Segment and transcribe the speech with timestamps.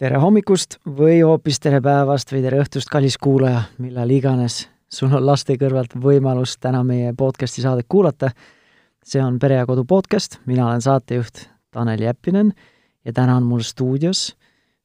[0.00, 5.26] tere hommikust või hoopis tere päevast või tere õhtust, kallis kuulaja, millal iganes sul on
[5.26, 8.30] laste kõrvalt võimalus täna meie podcasti saadet kuulata.
[9.04, 12.52] see on Pere ja Kodu podcast, mina olen saatejuht Tanel Jeppinen
[13.04, 14.36] ja täna on mul stuudios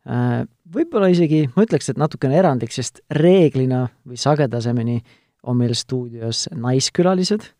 [0.03, 5.01] äh, võib-olla isegi, ma ütleks, et natukene erandlik, sest reeglina või sagedasemini
[5.43, 7.51] on meil stuudios naiskülalised,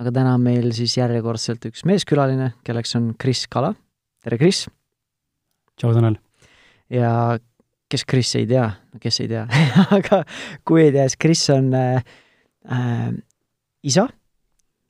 [0.00, 3.74] aga täna on meil siis järjekordselt üks meeskülaline, kelleks on Kris Kala.
[4.24, 4.68] tere, Kris!
[5.76, 6.23] tšau, Tanel!
[6.92, 7.38] Ja
[7.90, 8.66] kes Kris ei tea,
[9.00, 9.44] kes ei tea
[9.98, 10.24] aga
[10.66, 12.04] kui ei tea, siis Kris on äh,
[12.70, 13.08] äh,
[13.84, 14.08] isa,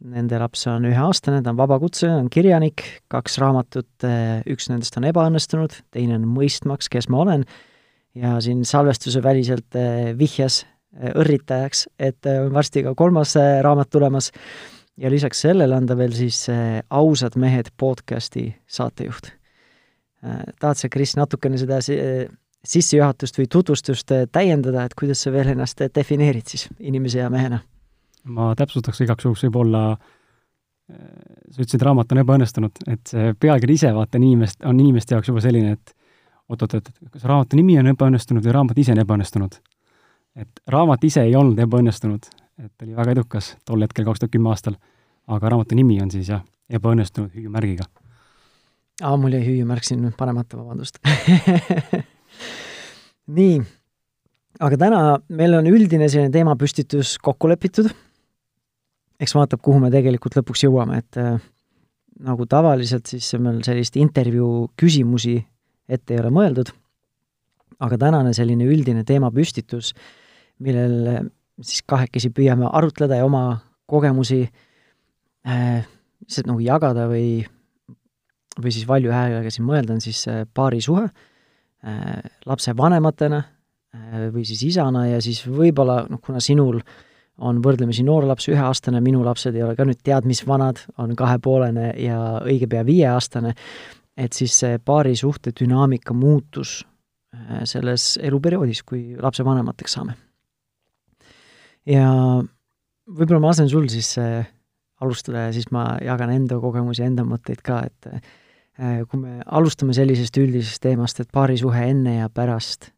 [0.04, 5.08] nende laps on üheaastane, ta on vabakutseline, on kirjanik, kaks raamatut äh,, üks nendest on
[5.08, 7.46] ebaõnnestunud, teine on Mõistmaks, kes ma olen,
[8.18, 10.74] ja siin salvestuse väliselt äh, vihjas äh,
[11.14, 14.30] õrritajaks, et äh, on varsti ka kolmas äh, raamat tulemas.
[15.00, 19.32] Ja lisaks sellele on ta veel siis äh, Ausad mehed podcasti saatejuht.
[20.60, 22.00] Tahad sa, Kris, natukene seda si-
[22.64, 27.30] sissejuhatust või tutvustust äh, täiendada, et kuidas sa veel ennast äh, defineerid siis inimese ja
[27.30, 27.60] mehena?
[28.24, 29.98] ma täpsustaks igaks juhuks võib-olla,
[30.88, 35.28] sa ütlesid, raamat on ebaõnnestunud, et see pealkiri ise, vaata, on inimest, on inimeste jaoks
[35.28, 35.92] juba selline, et
[36.48, 39.58] oot-oot, et kas raamatu nimi on ebaõnnestunud või raamat ise on ebaõnnestunud.
[40.40, 42.30] et raamat ise ei olnud ebaõnnestunud,
[42.64, 44.80] et oli väga edukas tol hetkel, kaks tuhat kümme aastal,
[45.28, 47.84] aga raamatu nimi on siis jah, ebaõnnestunud hüüumärgiga.
[49.02, 51.00] Aa, mul jäi hüüumärk siin panemata, vabandust
[53.38, 53.58] nii,
[54.62, 55.00] aga täna
[55.32, 57.90] meil on üldine selline teemapüstitus kokku lepitud.
[59.20, 61.38] eks vaatab, kuhu me tegelikult lõpuks jõuame, et äh,
[62.24, 65.38] nagu tavaliselt, siis meil sellist intervjuu küsimusi
[65.88, 66.70] ette ei ole mõeldud,
[67.84, 69.94] aga tänane selline üldine teemapüstitus,
[70.62, 71.24] millel äh,
[71.62, 75.84] siis kahekesi püüame arutleda ja oma kogemusi äh,
[76.24, 77.44] lihtsalt nagu jagada või,
[78.62, 84.62] või siis valju häälega siin mõelda, on siis äh, paarisuhe äh, lapsevanematena äh, või siis
[84.68, 86.80] isana ja siis võib-olla noh, kuna sinul
[87.42, 91.16] on võrdlemisi noor laps, üheaastane, minu lapsed ei ole ka nüüd tead mis vanad, on
[91.18, 93.54] kahepoolene ja õige pea viieaastane,
[94.14, 96.84] et siis see paarisuhte dünaamika muutus
[97.66, 100.14] selles eluperioodis, kui lapsevanemateks saame.
[101.90, 102.06] ja
[103.10, 104.12] võib-olla ma lasen sul siis
[105.02, 108.30] alustada ja siis ma jagan enda kogemusi, enda mõtteid ka, et
[109.10, 112.90] kui me alustame sellisest üldisest teemast, et paarisuhe enne ja pärast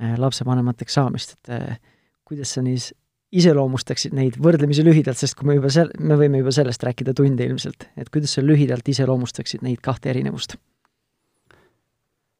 [0.00, 1.80] äh, lapsevanemateks saamist, et äh,
[2.28, 2.92] kuidas sa siis
[3.34, 7.46] iseloomustaksid neid võrdlemisi lühidalt, sest kui me juba sel-, me võime juba sellest rääkida tunde
[7.48, 10.58] ilmselt, et kuidas sa lühidalt iseloomustaksid neid kahte erinevust?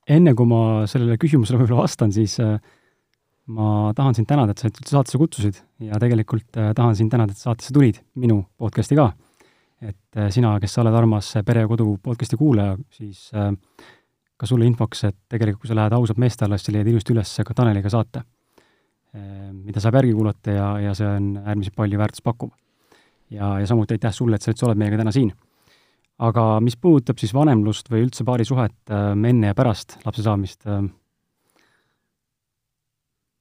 [0.05, 2.59] enne, kui ma sellele küsimusele võib-olla vastan, siis äh,
[3.57, 7.41] ma tahan sind tänada, et sa saatesse kutsusid ja tegelikult äh, tahan sind tänada, et
[7.41, 9.15] saatesse tulid, minu podcasti ka.
[9.85, 13.53] Et äh, sina, kes sa oled armas Pere ja Kodu podcasti kuulaja, siis äh,
[14.41, 17.15] ka sulle infoks, et tegelikult kui sa lähed ausalt meeste alla, siis sa leiad ilusti
[17.15, 18.25] üles ka Taneliga saate,
[19.15, 22.51] mida saab järgi kuulata ja, ja see on äärmiselt palju väärtust pakkuv.
[23.31, 25.31] ja, ja samuti aitäh sulle, et sa üldse oled meiega täna siin.
[26.19, 30.83] aga mis puudutab siis vanemlust või üldse paarisuhet äh, enne ja pärast lapse saamist äh,,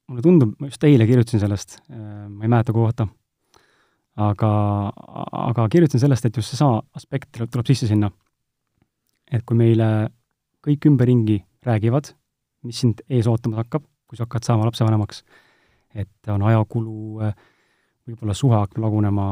[0.06, 3.08] mulle tundub, ma just eile kirjutasin sellest, ma ei mäleta, kuhu kohta,
[4.20, 4.50] aga,
[5.44, 8.10] aga kirjutasin sellest, et just seesama aspekt tuleb, sisse sinna.
[9.32, 10.10] et kui meile
[10.62, 12.12] kõik ümberringi räägivad,
[12.64, 15.24] mis sind ees ootamas hakkab, kui sa hakkad saama lapsevanemaks,
[15.96, 17.24] et on ajakulu,
[18.04, 19.26] võib-olla suhe hakkab lagunema,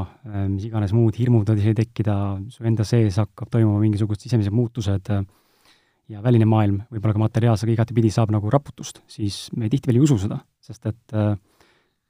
[0.48, 2.16] mis iganes muud hirmud võivad isegi tekkida,
[2.50, 5.12] su enda sees hakkab toimuma mingisugused sisemised muutused
[6.08, 10.18] ja väline maailm, võib-olla ka materiaalsega igatepidi saab nagu raputust, siis me tihtipeale ei usu
[10.24, 11.34] seda sest et äh,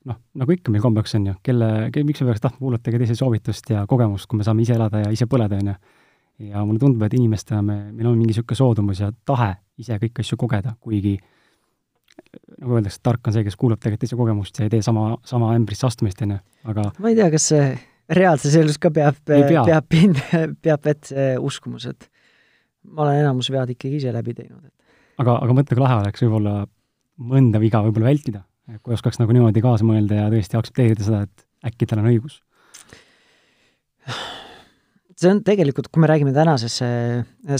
[0.08, 1.68] noh, nagu ikka meil kombeks on ju, kelle,
[2.06, 5.04] miks me peaks tahtma kuulata ka teise soovitust ja kogemust, kui me saame ise elada
[5.04, 5.76] ja ise põleda, on ju.
[6.48, 10.24] ja mulle tundub, et inimestena me, meil on mingi niisugune soodumus ja tahe ise kõiki
[10.24, 11.16] asju kogeda, kuigi
[12.58, 15.52] nagu öeldakse, tark on see, kes kuulab tegelikult teise kogemust ja ei tee sama, sama
[15.56, 17.66] ämbrisse astumist, on ju, aga ma ei tea, kas see
[18.12, 19.64] reaalses elus ka peab, pea.
[19.64, 20.20] peab pind,
[20.64, 22.08] peab vett see uskumus, et
[22.90, 26.24] ma olen enamus vead ikkagi ise läbi teinud, et aga, aga mõtle, kui lahe oleks
[26.24, 26.56] võib-olla
[27.32, 28.42] mõnda viga võib-olla vältida,
[28.82, 32.38] kui oskaks nagu niimoodi kaasa mõelda ja tõesti aktsepteerida seda, et äkki tal on õigus.
[35.18, 36.88] see on tegelikult, kui me räägime tänasesse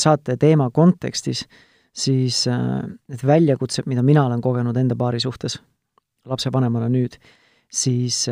[0.02, 1.44] saate teema kontekstis,
[1.92, 5.58] siis need väljakutsed, mida mina olen kogenud enda paari suhtes,
[6.28, 7.18] lapsevanemana nüüd,
[7.72, 8.24] siis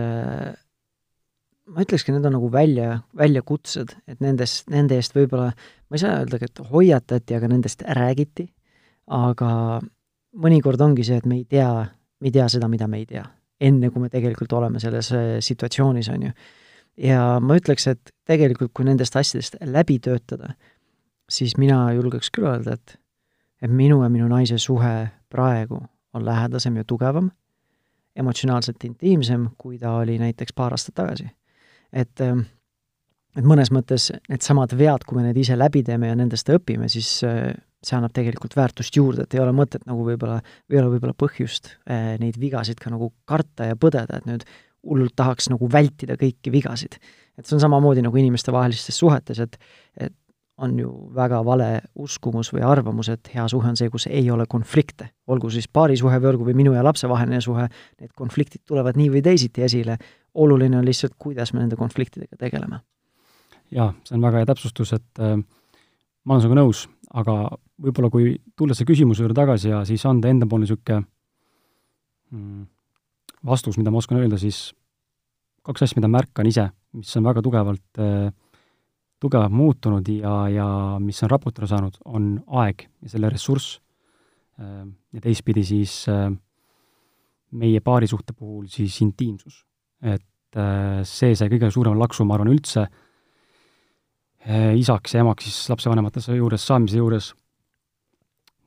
[1.71, 6.19] ma ütlekski, need on nagu välja, väljakutsed, et nendes, nende eest võib-olla, ma ei saa
[6.23, 8.49] öelda, et hoiatati, aga nendest räägiti,
[9.11, 9.53] aga
[10.41, 11.71] mõnikord ongi see, et me ei tea,
[12.21, 13.25] me ei tea seda, mida me ei tea.
[13.61, 15.11] enne, kui me tegelikult oleme selles
[15.45, 16.31] situatsioonis, on ju.
[16.97, 20.55] ja ma ütleks, et tegelikult, kui nendest asjadest läbi töötada,
[21.31, 22.97] siis mina julgeks küll öelda, et
[23.63, 25.83] et minu ja minu naise suhe praegu
[26.15, 27.31] on lähedasem ja tugevam,
[28.17, 31.29] emotsionaalselt intiimsem, kui ta oli näiteks paar aastat tagasi.
[31.93, 32.41] et, ähm,
[33.37, 37.25] et mõnes mõttes needsamad vead, kui me need ise läbi teeme ja nendest õpime, siis
[37.25, 40.41] äh, see annab tegelikult väärtust juurde, et ei ole mõtet nagu võib-olla,
[40.71, 44.45] ei ole võib-olla põhjust eh, neid vigasid ka nagu karta ja põdeda, et nüüd
[44.87, 46.99] hullult tahaks nagu vältida kõiki vigasid.
[47.39, 49.57] et see on samamoodi nagu inimestevahelistes suhetes, et
[49.97, 50.15] et
[50.61, 54.45] on ju väga vale uskumus või arvamus, et hea suhe on see, kus ei ole
[54.49, 55.09] konflikte.
[55.27, 57.69] olgu siis paarisuhe või olgu või minu ja lapse vaheline suhe,
[58.01, 59.97] need konfliktid tulevad nii või teisiti esile,
[60.35, 62.81] oluline on lihtsalt, kuidas me nende konfliktidega tegeleme.
[63.71, 65.37] jaa, see on väga hea täpsustus, et äh,
[66.25, 67.37] ma olen sinuga nõus, aga
[67.83, 71.01] võib-olla kui tulla selle küsimuse juurde tagasi ja siis anda endapoolne niisugune
[72.31, 72.67] mm,
[73.47, 74.71] vastus, mida ma oskan öelda, siis
[75.67, 78.31] kaks asja, mida märkan ise, mis on väga tugevalt äh,
[79.21, 80.69] tugevalt muutunud ja, ja
[81.03, 83.79] mis on raputada saanud, on aeg ja selle ressurss
[84.61, 84.87] äh,.
[85.13, 86.31] ja teistpidi siis äh,
[87.51, 89.65] meie paarisuhte puhul siis intiimsus.
[90.01, 92.87] et äh, see sai kõige suurema laksu, ma arvan, üldse
[94.81, 97.35] isaks ja emaks siis lapsevanemate juures saamise juures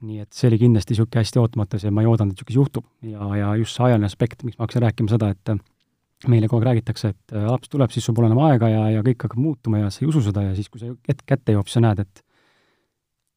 [0.03, 2.59] nii et see oli kindlasti niisugune hästi ootamatu asi ja ma ei oodanud, et niisugune
[2.59, 2.85] juhtub.
[3.01, 5.53] ja, ja just see ajaline aspekt, miks ma hakkasin rääkima seda, et
[6.31, 9.03] meile kogu aeg räägitakse, et äh, laps tuleb, siis sul pole enam aega ja, ja
[9.05, 11.71] kõik hakkab muutuma ja sa ei usu seda ja siis, kui see hetk kätte jõuab,
[11.71, 12.23] sa näed, et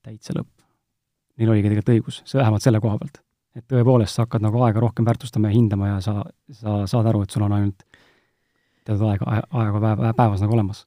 [0.06, 0.50] täitsa lõpp.
[1.36, 3.22] Neil oligi tegelikult õigus, see vähemalt selle koha pealt.
[3.56, 6.18] et tõepoolest, sa hakkad nagu aega rohkem väärtustama ja hindama ja sa,
[6.52, 7.86] sa saad aru, et sul on ainult
[8.84, 10.84] teatud aega, aega päev, päevas nagu olemas.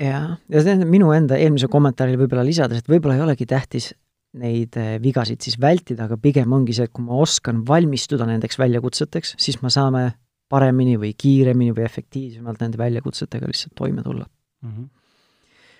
[0.00, 3.92] Jah, ja see tähendab minu enda eelmise kommentaarile võib-olla lisades, et võib-olla ei olegi tähtis
[4.40, 8.58] neid äh, vigasid siis vältida, aga pigem ongi see, et kui ma oskan valmistuda nendeks
[8.58, 10.08] väljakutseteks, siis me saame
[10.50, 14.70] paremini või kiiremini või efektiivsemalt nende väljakutsetega lihtsalt toime tulla mm.
[14.70, 14.88] -hmm.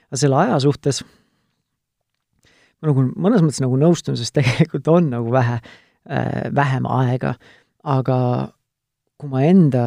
[0.08, 1.02] aga selle aja suhtes
[2.80, 7.34] ma nagu mõnes mõttes nagu nõustun, sest tegelikult on nagu vähe äh,, vähem aega,
[7.82, 8.18] aga
[9.18, 9.84] kui ma enda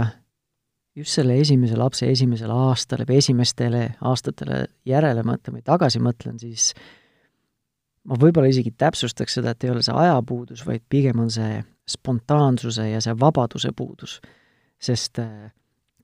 [0.97, 6.71] just selle esimese lapse esimesele aastale või esimestele aastatele järele mõtlen või tagasi mõtlen, siis
[8.07, 12.89] ma võib-olla isegi täpsustaks seda, et ei ole see ajapuudus, vaid pigem on see spontaansuse
[12.89, 14.19] ja see vabaduse puudus.
[14.77, 15.51] sest äh,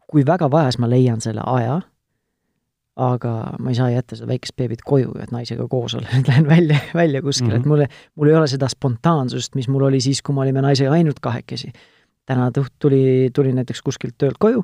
[0.09, 1.79] kui väga vaja, siis ma leian selle aja,
[2.95, 6.47] aga ma ei saa jätta seda väikest beebit koju, et naisega koos olla, et lähen
[6.49, 7.65] välja, välja kuskile mm, -hmm.
[7.65, 10.91] et mulle, mul ei ole seda spontaansust, mis mul oli siis, kui me olime naisega
[10.91, 11.71] ainult kahekesi.
[12.25, 14.63] täna tuli, tuli näiteks kuskilt töölt koju,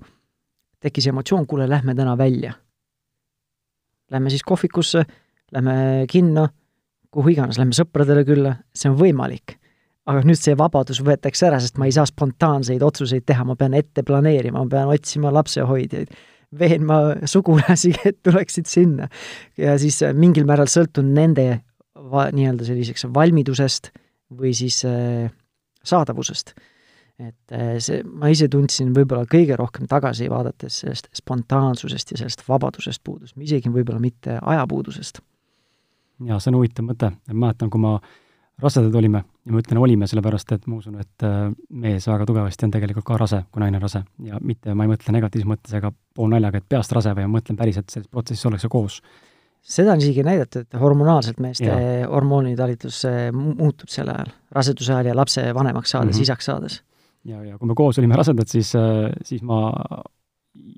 [0.80, 2.54] tekkis emotsioon, kuule, lähme täna välja.
[4.12, 5.04] Lähme siis kohvikusse,
[5.52, 6.48] lähme kinno
[7.14, 9.58] kuhu iganes, lähme sõpradele külla, see on võimalik.
[10.10, 13.76] aga nüüd see vabadus võetakse ära, sest ma ei saa spontaanseid otsuseid teha, ma pean
[13.78, 16.16] ette planeerima, ma pean otsima lapsehoidjaid,
[16.60, 19.10] veenma sugulasi, et tuleksid sinna.
[19.58, 21.46] ja siis mingil määral sõltun nende
[21.94, 23.92] va-, nii-öelda selliseks valmidusest
[24.40, 25.30] või siis äh,
[25.86, 26.56] saadavusest.
[27.20, 32.46] Et äh, see, ma ise tundsin võib-olla kõige rohkem tagasi vaadates sellest spontaansusest ja sellest
[32.48, 35.20] vabadusest puudust, isegi võib-olla mitte ajapuudusest
[36.28, 37.96] jaa, see on huvitav mõte, mäletan, kui ma
[38.60, 41.48] rasedad olime ja ma ütlen olime, sellepärast et ma usun, et äh,
[41.84, 44.04] mees väga tugevasti on tegelikult ka rase, kui naine on rase.
[44.26, 47.60] ja mitte, ma ei mõtle negatiivses mõttes ega poolnaljaga, et peast rase, vaid ma mõtlen
[47.60, 49.00] päriselt, selles protsessis ollakse koos.
[49.64, 51.80] seda on isegi näidatud, et hormonaalselt meeste
[52.10, 53.02] hormoonitalitlus
[53.36, 56.28] muutub sel ajal, raseduse ajal ja lapse vanemaks saades mm, -hmm.
[56.28, 56.82] isaks saades.
[57.28, 59.70] Ja, ja kui me koos olime rasedad, siis, äh, siis ma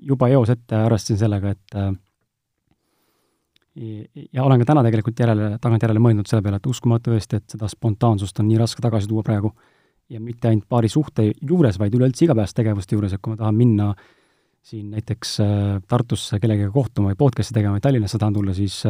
[0.02, 1.92] juba eos ette arvestasin sellega, et äh,
[4.32, 7.70] ja olen ka täna tegelikult järele, tagantjärele mõelnud selle peale, et uskumatu tõesti, et seda
[7.72, 9.52] spontaansust on nii raske tagasi tuua praegu.
[10.12, 13.56] ja mitte ainult paari suhte juures, vaid üleüldse igapäevaste tegevuste juures, et kui ma tahan
[13.56, 13.86] minna
[14.62, 18.82] siin näiteks äh, Tartusse kellegagi kohtuma või podcast'i tegema või Tallinnasse tahan tulla, siis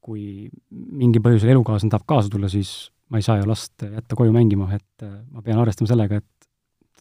[0.00, 4.32] kui mingil põhjusel elukaaslane tahab kaasa tulla, siis ma ei saa ju last jätta koju
[4.34, 6.39] mängima, et ma pean arvestama sellega, et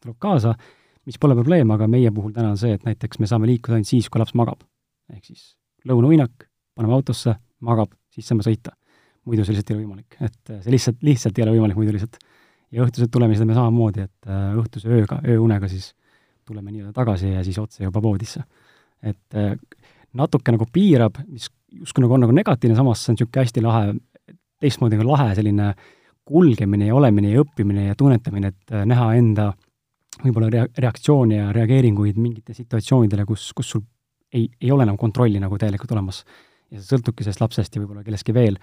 [0.03, 0.55] tuleb kaasa,
[1.09, 3.89] mis pole probleem, aga meie puhul täna on see, et näiteks me saame liikuda ainult
[3.89, 4.61] siis, kui laps magab.
[5.13, 5.53] ehk siis
[5.89, 6.45] lõunauinak,
[6.77, 7.33] paneme autosse,
[7.65, 8.75] magab, siis saame sõita.
[9.29, 11.93] muidu see lihtsalt ei ole võimalik, et äh, see lihtsalt, lihtsalt ei ole võimalik muidu
[11.95, 12.19] lihtsalt.
[12.71, 15.93] ja õhtused tulemised me samamoodi, et äh, õhtuse ööga, ööunega siis
[16.45, 18.43] tuleme nii-öelda tagasi ja siis otse juba voodisse.
[19.01, 19.55] et äh,
[20.13, 23.95] natuke nagu piirab, mis justkui nagu on nagu negatiivne, samas see on niisugune hästi lahe,
[24.59, 25.73] teistmoodi nagu lahe selline
[26.29, 29.51] kulgemine ja olemine ja õppimine ja tunnetamine, et näha enda
[30.23, 33.85] võib-olla rea-, reaktsioone ja reageeringuid mingite situatsioonidele, kus, kus sul
[34.33, 36.23] ei, ei ole enam kontrolli nagu täielikult olemas
[36.69, 38.59] ja see sõltubki sellest lapsest ja võib-olla kellestki veel.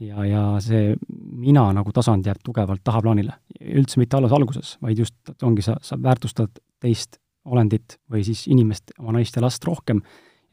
[0.00, 3.36] ja, ja see mina nagu tasand jääb tugevalt tahaplaanile.
[3.60, 8.94] üldse mitte alles alguses, vaid just ongi, sa, sa väärtustad teist olendit või siis inimest,
[8.98, 10.00] oma naist ja last rohkem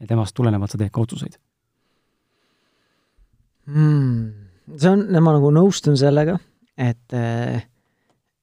[0.00, 1.38] ja temast tulenevalt sa teed ka otsuseid
[3.66, 4.30] hmm..
[4.76, 6.38] see on, ma nagu nõustun sellega,
[6.76, 7.16] et,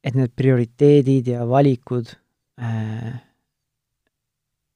[0.04, 2.12] et need prioriteedid ja valikud,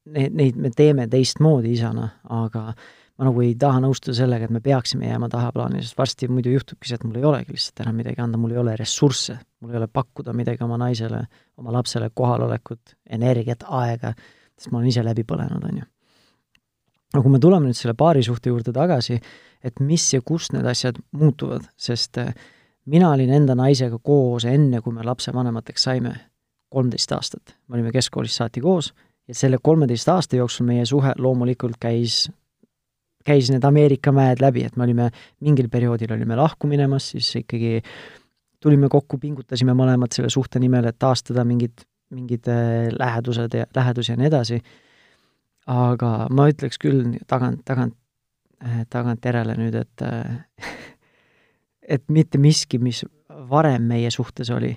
[0.05, 4.61] neid, neid me teeme teistmoodi isana, aga ma nagu ei taha nõustuda sellega, et me
[4.63, 8.23] peaksime jääma tahaplaani, sest varsti muidu juhtubki see, et mul ei olegi lihtsalt enam midagi
[8.23, 11.21] anda, mul ei ole ressursse, mul ei ole pakkuda midagi oma naisele,
[11.61, 14.15] oma lapsele, kohalolekut, energiat, aega,
[14.57, 15.89] sest ma olen ise läbi põlenud, on ju.
[17.13, 19.19] aga kui me tuleme nüüd selle paarisuhte juurde tagasi,
[19.63, 22.33] et mis ja kus need asjad muutuvad, sest äh,
[22.85, 26.13] mina olin enda naisega koos enne, kui me lapsevanemateks saime,
[26.69, 27.55] kolmteist aastat.
[27.67, 28.93] me olime keskkoolist saati koos
[29.27, 32.27] ja selle kolmeteist aasta jooksul meie suhe loomulikult käis
[33.23, 35.09] käis need Ameerika mäed läbi, et me olime,
[35.43, 37.79] mingil perioodil olime lahku minemas, siis ikkagi
[38.63, 44.11] tulime kokku, pingutasime mõlemad selle suhte nimel, et taastada mingid, mingid äh, lähedused ja, lähedus
[44.11, 44.59] ja nii edasi,
[45.71, 47.95] aga ma ütleks küll tagant, tagant,
[48.63, 50.67] äh, tagantjärele nüüd, et äh,
[51.87, 53.03] et mitte miski, mis
[53.49, 54.71] varem meie suhtes oli,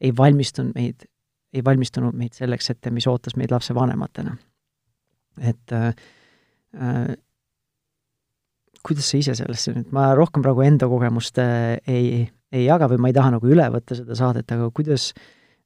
[0.00, 1.06] ei valmistunud meid,
[1.52, 4.36] ei valmistunud meid selleks ette, mis ootas meid lapsevanematena.
[5.40, 5.94] et äh,
[8.86, 13.02] kuidas sa ise sellesse nüüd, ma rohkem praegu enda kogemust äh, ei, ei jaga või
[13.02, 15.10] ma ei taha nagu üle võtta seda saadet, aga kuidas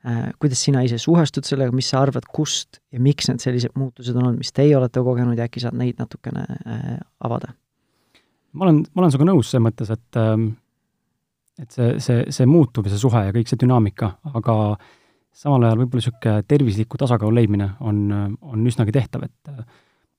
[0.07, 4.17] äh,, kuidas sina ise suhestud sellega, mis sa arvad, kust ja miks need sellised muutused
[4.17, 7.55] on olnud, mis teie olete kogenud ja äkki saad neid natukene äh, avada?
[8.55, 10.53] ma olen, ma olen sinuga nõus selles mõttes, et ähm,
[11.63, 14.55] et see, see, see muutub ja see suhe ja kõik see dünaamika, aga
[15.35, 18.05] samal ajal võib-olla niisugune tervisliku tasakaalu leidmine on,
[18.43, 19.65] on üsnagi tehtav, et äh,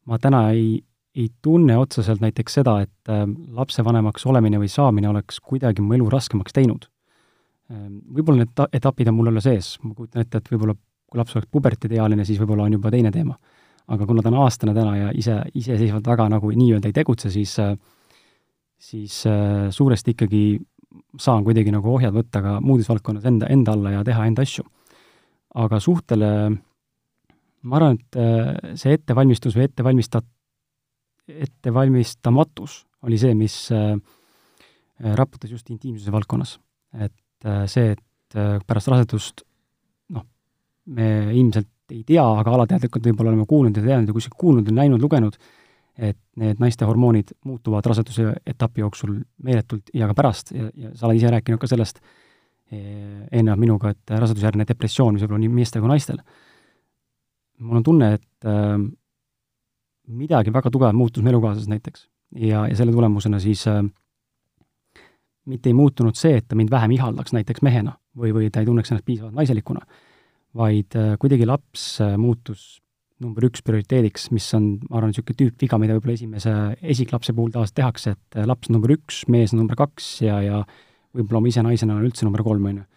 [0.10, 0.78] ma täna ei,
[1.16, 3.24] ei tunne otseselt näiteks seda, et äh,
[3.56, 6.90] lapsevanemaks olemine või saamine oleks kuidagi mu elu raskemaks teinud.
[7.72, 11.36] Ähm, võib-olla need etapid on mul olla sees, ma kujutan ette, et võib-olla kui laps
[11.38, 13.38] oleks puberteediealine, siis võib-olla on juba teine teema.
[13.86, 17.52] aga kuna ta on aastane täna ja ise, iseseisvalt väga nagu nii-öelda ei tegutse, siis
[17.62, 17.76] äh,
[18.82, 19.24] siis
[19.72, 20.42] suuresti ikkagi
[21.20, 24.66] saan kuidagi nagu ohjad võtta ka muudes valdkonnas enda, enda alla ja teha enda asju.
[25.56, 26.32] aga suhtele
[27.66, 30.28] ma arvan, et see ettevalmistus või ettevalmistat-,
[31.28, 33.96] ettevalmistamatus oli see, mis äh,
[35.18, 36.58] raputas just intiimsuse valdkonnas.
[36.94, 39.44] et äh, see, et äh, pärast rasedust
[40.16, 40.26] noh,
[40.86, 44.74] me ilmselt ei tea, aga alateadlikult võib-olla oleme kuulnud ja teadnud ja kuskilt kuulnud ja
[44.74, 45.36] näinud, lugenud,
[45.98, 51.08] et need naiste hormoonid muutuvad raseduse etapi jooksul meeletult ja ka pärast ja, ja sa
[51.08, 52.02] oled ise rääkinud ka sellest
[52.72, 56.18] eelnevalt minuga, et rasedusjärgne depressioon, mis võib-olla nii meestel kui naistel.
[57.62, 58.48] mul on tunne, et
[60.08, 62.08] midagi väga tugevat muutus mu elukaaslases näiteks.
[62.36, 63.84] ja, ja selle tulemusena siis äh,
[65.46, 68.66] mitte ei muutunud see, et ta mind vähem ihaldaks näiteks mehena või, või ta ei
[68.66, 69.86] tunneks ennast piisavalt naiselikuna,
[70.56, 72.82] vaid äh, kuidagi laps äh, muutus
[73.24, 76.54] number üks prioriteediks, mis on, ma arvan, niisugune tüüpviga, mida võib-olla esimese
[76.84, 80.62] esiklapse puhul tavaliselt tehakse, et äh, laps number üks, mees number kaks ja, ja
[81.16, 82.88] võib-olla ma ise naisena olen üldse number kolm, on ju.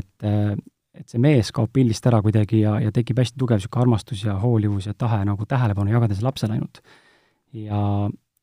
[0.00, 0.54] et äh,
[1.00, 4.34] et see mees kaob pildist ära kuidagi ja, ja tekib hästi tugev niisugune armastus ja
[4.42, 6.80] hoolivus ja tahe nagu tähelepanu jagada selle lapsele ainult.
[7.54, 7.82] ja,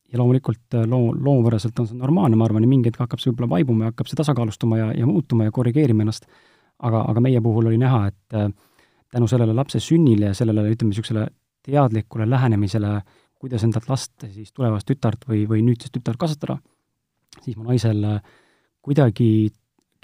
[0.08, 3.32] ja loomulikult äh, loo, loomupäraselt on see normaalne, ma arvan, ja mingi hetk hakkab see
[3.32, 6.28] võib-olla vaibuma ja hakkab see tasakaalustuma ja, ja muutuma ja korrigeerima ennast,
[6.78, 8.48] aga, aga meie puhul oli näha, et äh,
[9.12, 11.28] tänu sellele lapse sünnile ja sellele, ütleme, niisugusele
[11.68, 12.98] teadlikule lähenemisele,
[13.38, 16.58] kuidas endalt last, siis tulevast tütart või, või nüüdsest tütart kasvatada,
[17.44, 18.22] siis mu naisel äh,
[18.84, 19.50] kuidagi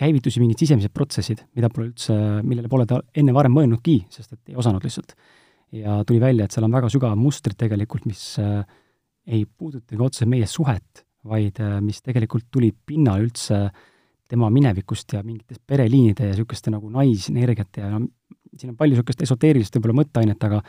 [0.00, 4.52] käivitusid mingid sisemised protsessid, mida pole üldse, millele pole ta enne varem mõelnudki, sest et
[4.52, 5.14] ei osanud lihtsalt.
[5.74, 8.62] ja tuli välja, et seal on väga sügav mustrid tegelikult, mis äh,
[9.26, 13.58] ei puudutagi otseselt meie suhet, vaid äh, mis tegelikult tulid pinnale üldse
[14.30, 17.98] tema minevikust ja mingitest pereliinide ja niisuguste nagu naisenergiate ja
[18.58, 20.62] siin on palju niisugust esoteerilist võib-olla mõtteainet, aga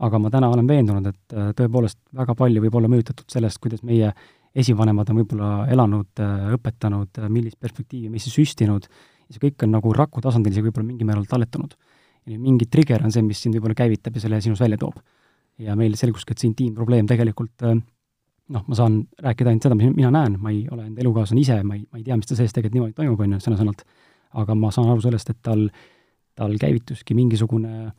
[0.00, 3.82] aga ma täna olen veendunud, et äh, tõepoolest väga palju võib olla mõjutatud sellest, kuidas
[3.84, 4.14] meie
[4.56, 9.74] esivanemad on võib-olla elanud, äh, õpetanud, äh, millist perspektiivi meisse süstinud, ja see kõik on
[9.76, 11.76] nagu raku tasandil isegi võib-olla mingil määral talletunud.
[12.28, 15.00] ja mingi trigger on see, mis sind võib-olla käivitab ja selle sinust välja toob.
[15.58, 17.76] ja meil selguski, et see intiimprobleem tegelikult äh,
[18.50, 21.60] noh, ma saan rääkida ainult seda, mis mina näen, ma ei ole enda elukaaslane ise,
[21.66, 23.84] ma ei, ma ei tea, mis ta sees tegelikult niimoodi toimub, on ju, sõna-sõnalt,
[24.42, 25.68] aga ma saan aru sellest, et tal,
[26.40, 27.90] tal käivituski mingisugune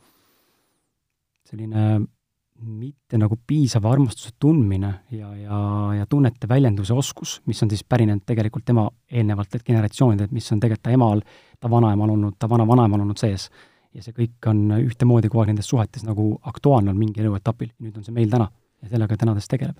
[1.46, 2.00] selline
[2.62, 5.58] mitte nagu piisava armastuse tundmine ja, ja,
[5.98, 10.86] ja tunnete väljenduse oskus, mis on siis pärinenud tegelikult tema eelnevatelt generatsioonidelt, mis on tegelikult
[10.86, 11.22] ta emal,
[11.60, 13.48] ta vanaemal olnud, ta vana-vanaemal olnud sees.
[13.92, 17.98] ja see kõik on ühtemoodi kogu aeg nendes suhetes nagu aktuaalne olnud mingil eluetapil, nüüd
[17.98, 18.46] on see meil täna
[18.82, 19.76] ja sellega täna ta siis tegeleb.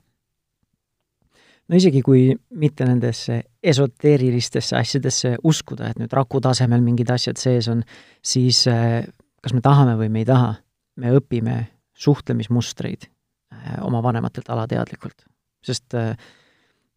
[1.69, 7.69] No isegi, kui mitte nendesse esoteerilistesse asjadesse uskuda, et nüüd raku tasemel mingid asjad sees
[7.73, 7.85] on,
[8.23, 9.03] siis eh,
[9.43, 10.55] kas me tahame või me ei taha,
[11.03, 11.57] me õpime
[12.03, 15.27] suhtlemismustreid äh, oma vanematelt alateadlikult.
[15.63, 16.17] sest äh,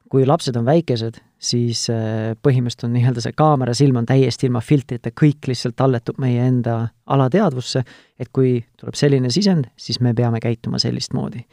[0.10, 4.62] kui lapsed on väikesed, siis äh, põhimõtteliselt on nii-öelda see kaamera silm on täiesti ilma
[4.62, 7.84] filtrita, kõik lihtsalt talletub meie enda alateadvusse,
[8.20, 11.46] et kui tuleb selline sisend, siis me peame käituma sellist moodi.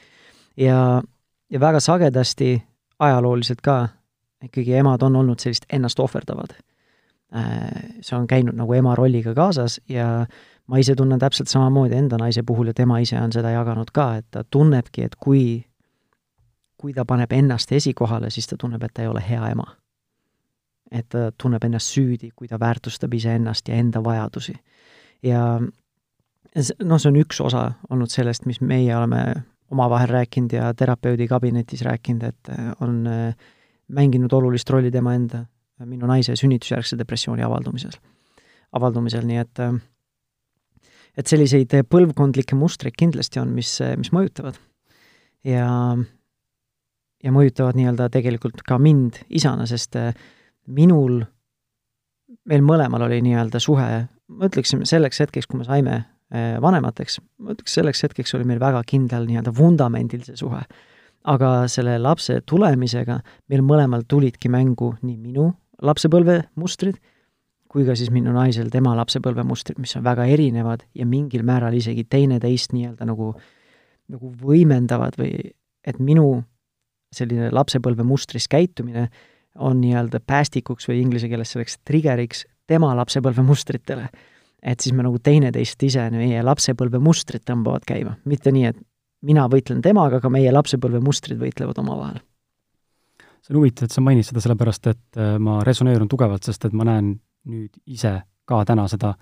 [0.57, 1.03] ja,
[1.51, 2.55] ja väga sagedasti
[3.03, 3.89] ajalooliselt ka
[4.43, 6.55] ikkagi emad on olnud sellist ennast ohverdavad.
[7.37, 7.69] Äh,
[8.01, 10.27] see on käinud nagu ema rolliga kaasas ja
[10.67, 14.15] ma ise tunnen täpselt samamoodi enda naise puhul ja tema ise on seda jaganud ka,
[14.21, 15.65] et ta tunnebki, et kui
[16.83, 19.77] kui ta paneb ennast esikohale, siis ta tunneb, et ta ei ole hea ema.
[20.93, 24.53] et ta tunneb ennast süüdi, kui ta väärtustab iseennast ja enda vajadusi.
[25.23, 25.61] ja
[26.85, 29.23] noh, see on üks osa olnud sellest, mis meie oleme
[29.73, 33.35] omavahel rääkinud ja terapeudi kabinetis rääkinud, et äh, on äh,
[33.89, 35.47] mänginud olulist rolli tema enda,
[35.85, 37.97] minu naise sünnitusjärgse depressiooni avaldumisel,
[38.79, 39.79] avaldumisel, nii et äh,
[41.19, 44.57] et selliseid põlvkondlikke mustreid kindlasti on, mis, mis mõjutavad.
[45.45, 45.69] ja
[47.23, 50.17] ja mõjutavad nii-öelda tegelikult ka mind isana, sest äh,
[50.67, 51.23] minul,
[52.49, 53.91] meil mõlemal oli nii-öelda suhe,
[54.33, 58.61] ma ütleksin selleks hetkeks, kui me saime äh, vanemateks, ma ütleks selleks hetkeks oli meil
[58.63, 60.63] väga kindel nii-öelda vundamendil see suhe.
[61.23, 63.21] aga selle lapse tulemisega
[63.53, 66.97] meil mõlemal tulidki mängu nii minu lapsepõlve mustrid,
[67.71, 71.77] kui ka siis minu naisel tema lapsepõlve mustrid, mis on väga erinevad ja mingil määral
[71.79, 73.33] isegi teineteist nii-öelda nagu,
[74.13, 75.53] nagu võimendavad või
[75.87, 76.43] et minu
[77.13, 79.09] selline lapsepõlve mustris käitumine
[79.61, 84.09] on nii-öelda päästikuks või inglise keeles selleks trigeriks tema lapsepõlve mustritele.
[84.63, 88.79] Et siis me nagu teineteist ise, meie lapsepõlve mustrid tõmbavad käima, mitte nii, et
[89.27, 92.21] mina võitlen temaga, aga meie lapsepõlve mustrid võitlevad omavahel.
[93.43, 96.77] see on huvitav, et sa mainid seda sellepärast, et äh, ma resoneerun tugevalt, sest et
[96.79, 97.17] ma näen
[97.51, 99.17] nüüd ise ka täna seda,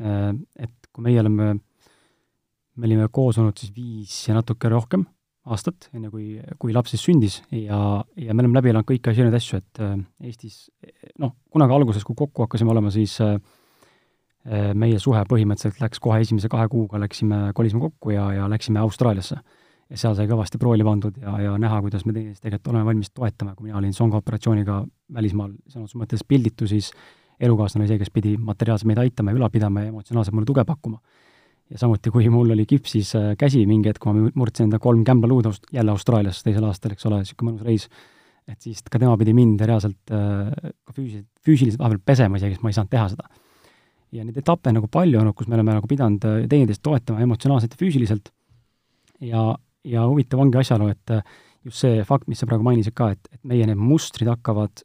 [0.00, 1.54] äh, et kui meie oleme,
[2.76, 5.06] me olime koos olnud siis viis ja natuke rohkem
[5.50, 7.78] aastat, enne kui, kui laps siis sündis ja,
[8.20, 9.96] ja me oleme läbi elanud kõiki asju, neid asju, et äh,
[10.28, 10.66] Eestis
[11.18, 13.38] noh, kunagi alguses, kui kokku hakkasime olema, siis äh,
[14.74, 19.36] meie suhe põhimõtteliselt läks kohe esimese kahe kuuga, läksime, kolisime kokku ja, ja läksime Austraaliasse.
[19.90, 23.10] ja seal sai kõvasti prooli pandud ja, ja näha, kuidas me teineteist tegelikult oleme valmis
[23.10, 26.92] toetama, kui mina olin songaoperatsiooniga välismaal, sõna otseses mõttes pilditu, siis
[27.40, 30.64] elukaaslane oli see, kes pidi materiaalselt meid aitama ja ülal pidama ja emotsionaalselt mulle tuge
[30.64, 31.02] pakkuma
[31.70, 35.04] ja samuti, kui mul oli kipsis äh, käsi mingi hetk, kui ma murdsin enda kolm
[35.06, 37.86] kämblaluud jälle Austraalias teisel aastal, eks ole, niisugune mõnus reis,
[38.50, 40.50] et siis ka tema pidi mind reaalselt äh,
[40.84, 43.30] ka füüsiliselt, füüsiliselt vahepeal pesema isegi, sest ma ei saanud teha seda.
[44.12, 47.76] Ja neid etappe nagu palju olnud, kus me oleme nagu pidanud äh, teineteist toetama emotsionaalselt
[47.76, 48.30] ja füüsiliselt
[49.20, 49.46] ja,
[49.84, 51.16] ja huvitav ongi asjaolu, et
[51.64, 54.84] just see fakt, mis sa praegu mainisid ka, et, et meie need mustrid hakkavad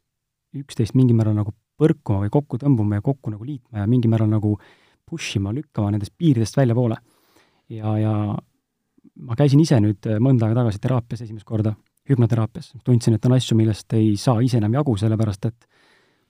[0.56, 4.30] üksteist mingil määral nagu põrkuma või kokku tõmbuma ja kokku nagu liitma ja mingil määral
[4.30, 4.74] nagu äh,
[5.10, 6.96] push ima, lükkama nendest piiridest väljapoole.
[7.68, 8.12] ja, ja
[9.26, 11.74] ma käisin ise nüüd äh, mõnda aega tagasi teraapias esimest korda,
[12.10, 15.66] hüpnoteraapias, tundsin, et on asju, millest ei saa ise enam jagu, sellepärast et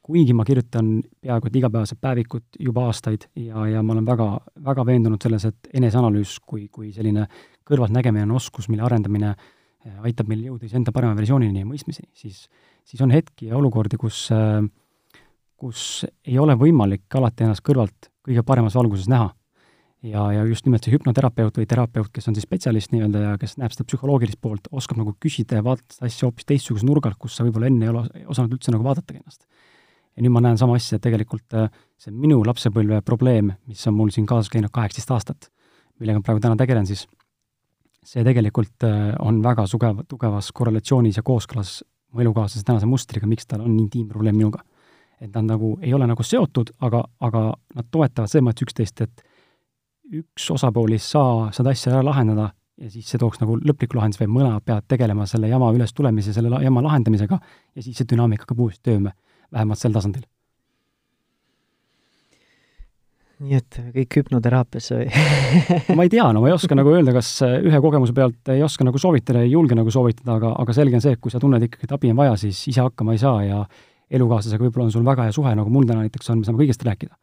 [0.06, 4.28] kuigi ma kirjutan peaaegu et igapäevaselt päevikut juba aastaid ja, ja ma olen väga,
[4.68, 7.26] väga veendunud selles, et eneseanalüüs kui, kui selline
[7.66, 12.44] kõrvaltnägemine on oskus, mille arendamine äh, aitab meil jõuda iseenda parema versioonini ja mõistmiseni, siis,
[12.86, 14.60] siis on hetki ja olukordi, kus, äh,
[15.58, 19.32] kus ei ole võimalik alati ennast kõrvalt kõige paremas valguses näha.
[20.06, 23.56] ja, ja just nimelt see hüpnoterapeut või terapeut, kes on siis spetsialist nii-öelda ja kes
[23.58, 27.34] näeb seda psühholoogilist poolt, oskab nagu küsida ja vaadata asja hoopis teistsuguse nurga alt, kus
[27.34, 29.48] sa võib-olla enne ei ole osanud üldse nagu vaadatagi ennast.
[30.16, 31.68] Ja nüüd ma näen sama asja, et tegelikult äh,
[32.00, 35.50] see minu lapsepõlve probleem, mis on mul siin kaasas käinud kaheksateist aastat,
[36.00, 37.04] millega ma praegu täna tegelen, siis
[38.06, 41.80] see tegelikult äh, on väga sugev, tugevas korrelatsioonis ja kooskõlas
[42.12, 44.62] mu elukaaslase tänase mustriga, miks tal on intiimprobleem minuga.
[45.20, 49.24] Et nad nagu ei ole nagu seotud, aga, aga nad toetavad selles mõttes üksteist, et
[50.16, 54.22] üks osapool ei saa seda asja ära lahendada ja siis see tooks nagu lõpliku lahenduse,
[54.22, 58.60] vaid mõlemad peavad tegelema selle jama ülestulemise, selle jama lahendamisega ja siis see dünaamika hakkab
[58.66, 59.14] uuesti tööme,
[59.52, 60.24] vähemalt sel tasandil.
[63.36, 65.08] nii et kõik hüpnoteraapias või
[65.98, 68.86] ma ei tea, no ma ei oska nagu öelda, kas ühe kogemuse pealt ei oska
[68.86, 71.66] nagu soovitada, ei julge nagu soovitada, aga, aga selge on see, et kui sa tunned
[71.66, 73.58] ikkagi, et abi on vaja, siis ise hakkama ei saa ja
[74.08, 76.84] elukaaslasega võib-olla on sul väga hea suhe, nagu mul täna näiteks on, me saame kõigest
[76.86, 77.16] rääkida.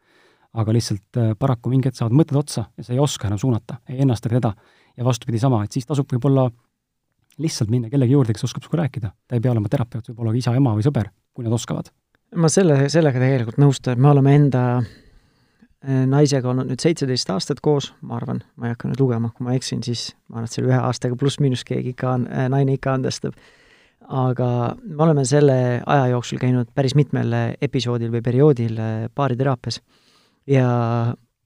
[0.54, 3.80] aga lihtsalt äh, paraku mingi hetk saavad mõtted otsa ja sa ei oska enam suunata,
[3.90, 4.54] ei ennasta ka teda.
[4.96, 6.46] ja vastupidi sama, et siis tasub võib-olla
[7.38, 9.10] lihtsalt minna kellegi juurde, kes oskab sinuga rääkida.
[9.28, 11.90] ta ei pea olema terapeut, võib olla ka isa, ema või sõber, kui nad oskavad.
[12.34, 17.92] Ma selle, sellega tegelikult nõustun, me oleme enda äh, naisega olnud nüüd seitseteist aastat koos,
[18.02, 20.72] ma arvan, ma ei hakka nüüd lugema, kui ma eksin, siis ma arvan, et selle
[20.72, 23.36] ühe aastaga pluss-miinus keegi ikka äh, naine ikka andestab.
[24.04, 24.46] Aga
[24.84, 27.30] me oleme selle aja jooksul käinud päris mitmel
[27.64, 28.76] episoodil või perioodil
[29.16, 29.78] baariteraapias.
[30.52, 30.66] Ja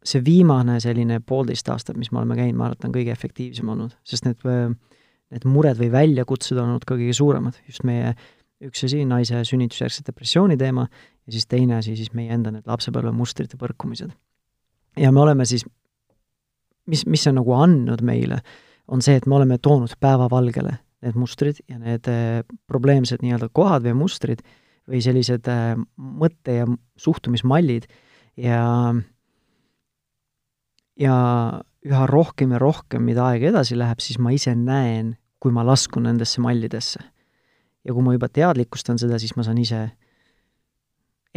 [0.03, 3.70] see viimane selline poolteist aastat, mis me oleme käinud, ma arvan, et on kõige efektiivsem
[3.70, 4.42] olnud, sest need,
[5.31, 8.16] need mured või väljakutsed on olnud ka kõige suuremad, just meie
[8.64, 10.88] üks asi, naise sünnitusjärgse depressiooni teema,
[11.26, 14.14] ja siis teine asi siis meie enda need lapsepõlvemustrite põrkumised.
[14.98, 15.64] ja me oleme siis,
[16.86, 18.40] mis, mis see on nagu andnud meile,
[18.88, 23.84] on see, et me oleme toonud päevavalgele need mustrid ja need äh, probleemsed nii-öelda kohad
[23.86, 24.42] või mustrid
[24.88, 26.66] või sellised äh, mõtte- ja
[26.98, 27.86] suhtumismallid
[28.40, 28.64] ja
[30.98, 31.14] ja
[31.86, 36.08] üha rohkem ja rohkem, mida aeg edasi läheb, siis ma ise näen, kui ma laskun
[36.08, 37.04] nendesse mallidesse.
[37.84, 39.82] Ja kui ma juba teadlikustan seda, siis ma saan ise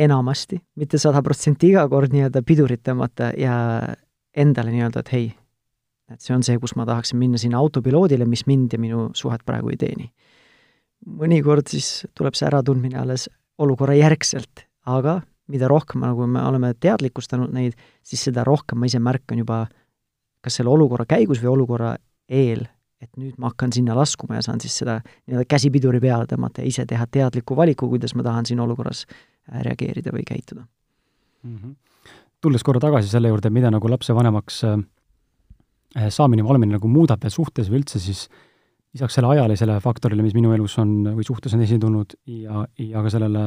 [0.01, 3.55] enamasti, mitte sada protsenti iga kord nii-öelda pidurit tõmmata ja
[4.37, 5.27] endale nii-öelda, et hei,
[6.11, 9.43] et see on see, kus ma tahaksin minna sinna autopiloodile, mis mind ja minu suhet
[9.45, 10.11] praegu ei teeni.
[11.01, 13.27] mõnikord siis tuleb see äratundmine alles
[13.57, 17.73] olukorra järgselt, aga mida rohkem nagu me oleme teadlikustanud neid,
[18.03, 19.65] siis seda rohkem ma ise märkan juba
[20.41, 21.95] kas selle olukorra käigus või olukorra
[22.29, 22.65] eel,
[23.01, 26.69] et nüüd ma hakkan sinna laskuma ja saan siis seda nii-öelda käsipiduri peale tõmmata ja
[26.69, 31.57] ise teha teadliku valiku, kuidas ma tahan siin olukorras äh, reageerida või käituda mm.
[31.57, 31.75] -hmm.
[32.41, 34.79] tulles korra tagasi selle juurde, mida nagu lapsevanemaks äh,
[36.09, 38.27] saamine või olemine nagu muudab veel suhtes või üldse, siis
[38.93, 43.03] lisaks selle ajalisele faktorile, mis minu elus on või suhtes on esile tulnud ja, ja
[43.03, 43.45] ka sellele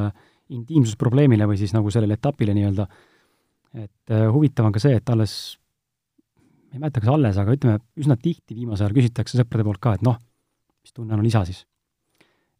[0.53, 2.87] intiimsusprobleemile või siis nagu sellele etapile nii-öelda,
[3.81, 5.57] et äh, huvitav on ka see, et alles
[6.75, 9.95] ma ei mäleta, kas alles, aga ütleme, üsna tihti viimasel ajal küsitakse sõprade poolt ka,
[9.95, 10.17] et noh,
[10.83, 11.63] mis tunne on isa siis.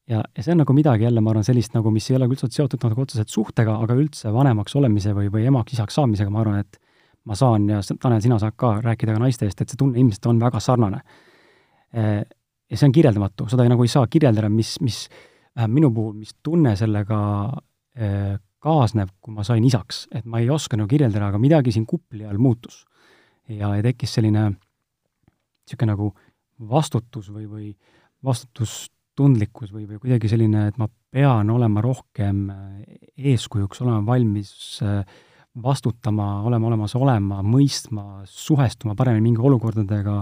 [0.07, 2.47] ja, ja see on nagu midagi jälle, ma arvan, sellist nagu, mis ei ole üldse
[2.51, 6.79] seotud nagu otseselt suhtega, aga üldse vanemaks olemise või, või emaks-isaks saamisega, ma arvan, et
[7.25, 10.31] ma saan ja Tanel, sina saad ka rääkida ka naiste eest, et see tunne ilmselt
[10.31, 11.01] on väga sarnane.
[11.95, 15.05] Ja see on kirjeldamatu, seda ei, nagu ei saa kirjeldada, mis, mis
[15.55, 17.19] vähemalt minu puhul, mis tunne sellega
[18.61, 22.27] kaasneb, kui ma sain isaks, et ma ei oska nagu kirjeldada, aga midagi siin kupli
[22.29, 22.83] all muutus
[23.49, 24.49] ja, ja tekkis selline
[25.65, 26.11] niisugune nagu
[26.69, 27.69] vastutus või, või
[28.25, 32.47] vastutustundlikkus või, või kuidagi selline, et ma pean olema rohkem
[33.17, 34.53] eeskujuks, olema valmis
[35.63, 40.17] vastutama, olema olemas olema, mõistma, suhestuma paremini mingi olukordadega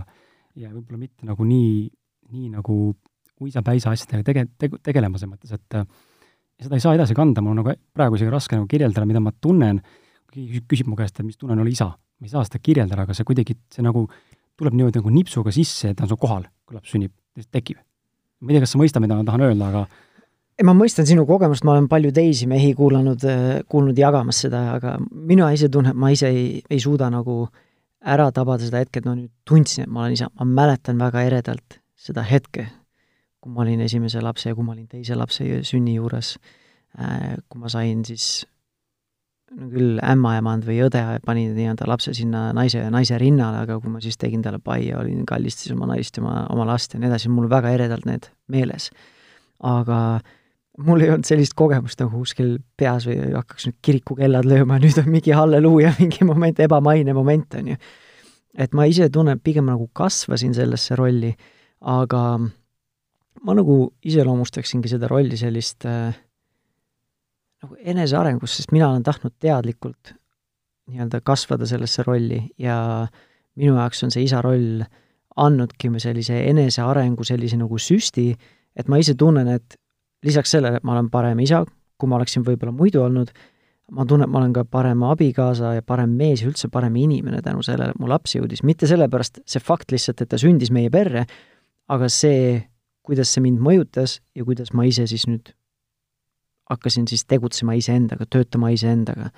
[0.60, 1.90] ja võib-olla mitte nagu nii,
[2.34, 2.78] nii nagu
[3.42, 7.56] uisapäisa asjadega tege-, tege-, tegelema, selles mõttes, et ja seda ei saa edasi kanda, mul
[7.56, 9.82] on nagu praegu isegi raske nagu kirjeldada, mida ma tunnen,
[10.34, 13.08] keegi küsib mu käest, et mis tunne on olla isa ma ei saa seda kirjeldada,
[13.08, 14.06] aga see kuidagi, see nagu
[14.60, 17.14] tuleb niimoodi nagu nipsuga sisse, et ta on sul kohal, kui laps sünnib,
[17.52, 17.82] tekib.
[18.44, 19.86] ma ei tea, kas sa mõistad, mida ma tahan öelda, aga
[20.68, 23.26] ma mõistan sinu kogemust, ma olen palju teisi mehi kuulanud,
[23.72, 27.48] kuulnud jagamas seda, aga mina ise tunnen, ma ise ei, ei suuda nagu
[28.04, 31.24] ära tabada seda hetke, et no nüüd tundsin, et ma olen isa, ma mäletan väga
[31.26, 32.68] eredalt seda hetke,
[33.42, 36.36] kui ma olin esimese lapse ja kui ma olin teise lapse sünni juures,
[36.94, 38.44] kui ma sain siis
[39.54, 44.18] küll ämmaemand või õde pani nii-öelda lapse sinna naise, naise rinnale, aga kui ma siis
[44.20, 47.32] tegin talle pai ja olin, kallistasin oma naist ja oma, oma last ja nii edasi,
[47.34, 48.90] mul väga eredalt need meeles.
[49.64, 50.00] aga
[50.84, 55.12] mul ei olnud sellist kogemust nagu kuskil peas või hakkaks nüüd kirikukellad lööma, nüüd on
[55.14, 57.80] mingi halleluuja mingi moment, ebamaine moment, on ju.
[58.58, 61.34] et ma ise tunnen, pigem nagu kasvasin sellesse rolli,
[61.82, 62.24] aga
[63.44, 66.14] ma nagu iseloomustaksingi seda rolli sellist äh,
[67.64, 70.14] nagu enesearengus, sest mina olen tahtnud teadlikult
[70.92, 73.08] nii-öelda kasvada sellesse rolli ja
[73.56, 74.84] minu jaoks on see isa roll
[75.40, 78.34] andnudki sellise enesearengu sellise nagu süsti,
[78.76, 79.78] et ma ise tunnen, et
[80.26, 81.64] lisaks sellele, et ma olen parem isa,
[81.98, 83.32] kui ma oleksin võib-olla muidu olnud,
[83.94, 87.42] ma tunnen, et ma olen ka parem abikaasa ja parem mees ja üldse parem inimene
[87.46, 90.92] tänu sellele, et mu laps jõudis, mitte sellepärast see fakt lihtsalt, et ta sündis meie
[90.94, 91.26] perre,
[91.90, 92.60] aga see,
[93.04, 95.56] kuidas see mind mõjutas ja kuidas ma ise siis nüüd
[96.74, 99.32] hakkasin siis tegutsema iseendaga, töötama iseendaga,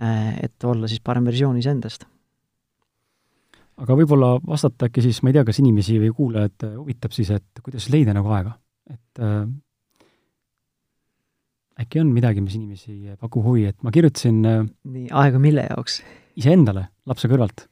[0.00, 2.06] äh, et olla siis parem versioon iseendast.
[3.82, 7.62] aga võib-olla vastata äkki siis, ma ei tea, kas inimesi või kuulajaid huvitab siis, et
[7.64, 8.54] kuidas leida nagu aega,
[8.92, 9.44] et äh,
[11.82, 16.02] äkki on midagi, mis inimesi pakub huvi, et ma kirjutasin äh, nii, aega mille jaoks?
[16.40, 17.66] iseendale lapse kõrvalt.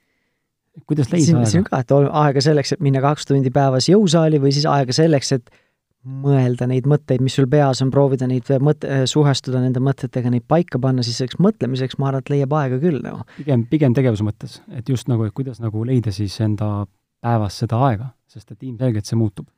[0.87, 1.51] kuidas leida aega?
[1.53, 5.33] siin ka, et aega selleks, et minna kaks tundi päevas jõusaali või siis aega selleks,
[5.39, 5.53] et
[6.01, 10.81] mõelda neid mõtteid, mis sul peas on, proovida neid mõt-, suhestuda nende mõtetega, neid paika
[10.81, 13.27] panna, siis selleks mõtlemiseks ma arvan, et leiab aega küll nagu.
[13.37, 16.87] pigem, pigem tegevuse mõttes, et just nagu, et kuidas nagu leida siis enda
[17.21, 19.49] päevas seda aega, sest et ilmselgelt see muutub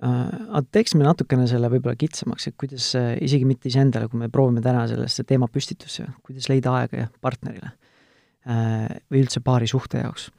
[0.00, 0.28] uh,.
[0.48, 4.64] aga teeksime natukene selle võib-olla kitsamaks, et kuidas uh, isegi mitte iseendale, kui me proovime
[4.64, 10.30] täna sellesse teemapüstitusse, kuidas leida aega partnerile uh, või üldse paari suhte jaoks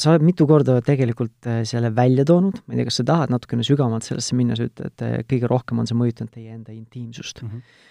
[0.00, 3.32] sa oled mitu korda tegelikult äh, selle välja toonud, ma ei tea, kas sa tahad
[3.32, 6.74] natukene sügavamalt sellesse minna, sa ütled, et äh, kõige rohkem on see mõjutanud teie enda
[6.74, 7.50] intiimsust mm.
[7.50, 7.88] -hmm.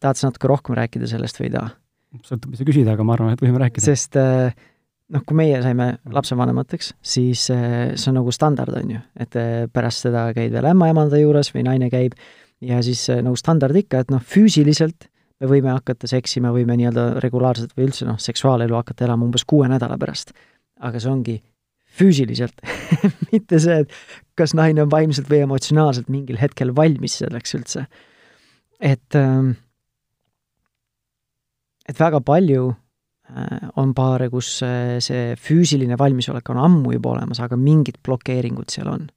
[0.00, 1.74] Tahad sa natuke rohkem rääkida sellest või ei taha?
[2.24, 3.84] sõltub, mis sa küsid, aga ma arvan, et võime rääkida.
[3.84, 9.36] sest noh, kui meie saime lapsevanemateks, siis see on nagu standard, on ju, et
[9.76, 12.16] pärast seda käid veel ämmaemanda juures või naine käib
[12.64, 17.74] ja siis nagu standard ikka, et noh, füüsiliselt me võime hakata seksima, võime nii-öelda regulaarselt
[17.76, 20.32] või üldse noh, seksuaalelu hakata elama umbes kuue nädala pärast.
[20.80, 21.36] Aga see ongi
[21.96, 22.60] füüsiliselt
[23.32, 23.92] mitte see, et
[24.36, 27.86] kas naine on vaimselt või emotsionaalselt mingil hetkel valmis selleks üldse.
[28.80, 29.54] et, ähm,
[31.88, 32.74] et väga palju
[33.26, 38.70] Äh, on paare, kus äh, see füüsiline valmisolek on ammu juba olemas, aga mingid blokeeringud
[38.70, 39.08] seal on.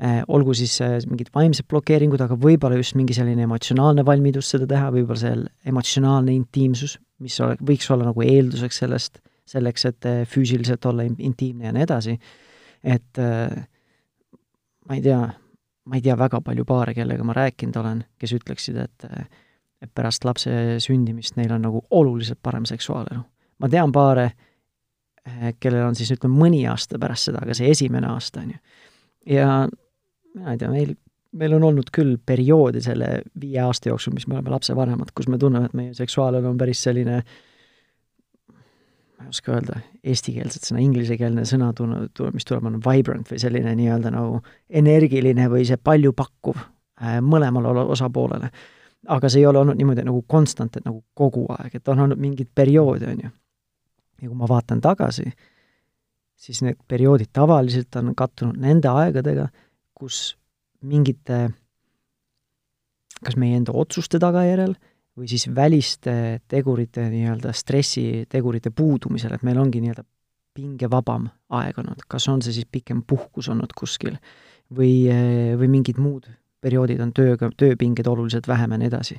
[0.00, 0.78] Äh, olgu siis
[1.10, 5.34] mingid vaimsed blokeeringud, aga võib-olla just mingi selline emotsionaalne valmidus seda teha, võib-olla see
[5.70, 11.72] emotsionaalne intiimsus, mis ole, võiks olla nagu eelduseks sellest, selleks, et füüsiliselt olla intiimne ja
[11.74, 12.14] nii edasi,
[12.84, 15.18] et ma ei tea,
[15.84, 19.08] ma ei tea väga palju paare, kellega ma rääkinud olen, kes ütleksid, et
[19.84, 23.20] et pärast lapse sündimist neil on nagu oluliselt parem seksuaalelu
[23.64, 24.26] ma tean paare,
[25.24, 28.60] eh, kellel on siis ütleme, mõni aasta pärast seda, aga see esimene aasta, on ju.
[29.36, 29.48] ja
[30.34, 30.94] mina ei tea, meil,
[31.40, 35.38] meil on olnud küll perioodi selle viie aasta jooksul, mis me oleme lapsevanemad, kus me
[35.40, 37.22] tunneme, et meie seksuaalelu on päris selline
[39.24, 43.40] ma ei oska öelda eestikeelset sõna, inglisekeelne sõna tule, tule, mis tuleb, on vibrant või
[43.40, 48.50] selline nii-öelda nagu energiline või see paljupakkuv äh, mõlemale osapoolele.
[49.08, 52.20] aga see ei ole olnud niimoodi nagu konstant, et nagu kogu aeg, et on olnud
[52.20, 53.32] mingeid perioode, on ju
[54.22, 55.26] ja kui ma vaatan tagasi,
[56.36, 59.48] siis need perioodid tavaliselt on kattunud nende aegadega,
[59.94, 60.36] kus
[60.84, 61.48] mingite
[63.24, 64.74] kas meie enda otsuste tagajärjel
[65.18, 70.04] või siis väliste tegurite, nii-öelda stressitegurite puudumisel, et meil ongi nii-öelda
[70.54, 74.16] pingevabam aeg olnud, kas on see siis pikem puhkus olnud kuskil
[74.74, 75.06] või,
[75.58, 76.28] või mingid muud
[76.64, 79.18] perioodid on tööga, tööpinged oluliselt vähem ja nii edasi.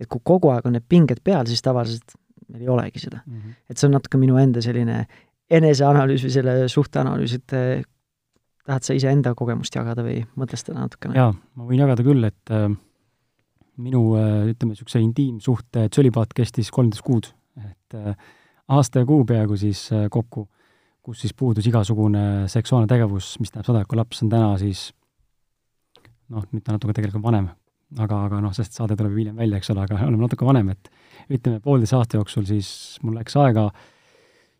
[0.00, 2.16] et kui kogu aeg on need pinged peal, siis tavaliselt
[2.48, 3.36] meil ei olegi seda mm.
[3.36, 3.58] -hmm.
[3.70, 5.04] et see on natuke minu enda selline
[5.50, 7.84] eneseanalüüs või selle suhteanalüüs, et eh,
[8.66, 11.18] tahad sa iseenda kogemust jagada või mõtestada natukene?
[11.18, 12.68] jaa, ma võin jagada küll, et äh,
[13.82, 17.28] minu äh, ütleme, niisuguse intiimsuhte tsölibaat kestis kolmteist kuud,
[17.60, 18.14] et äh,
[18.72, 20.46] aasta ja kuu peaaegu siis äh, kokku,
[21.06, 24.88] kus siis puudus igasugune seksuaalne tegevus, mis tähendab seda, et kui laps on täna siis
[26.32, 27.50] noh, nüüd ta natuke tegelikult vanem,
[28.02, 30.90] aga, aga noh, sest saade tuleb hiljem välja, eks ole, aga oleme natuke vanem, et
[31.28, 32.70] ütleme, poolteise aasta jooksul siis
[33.04, 33.68] mul läks aega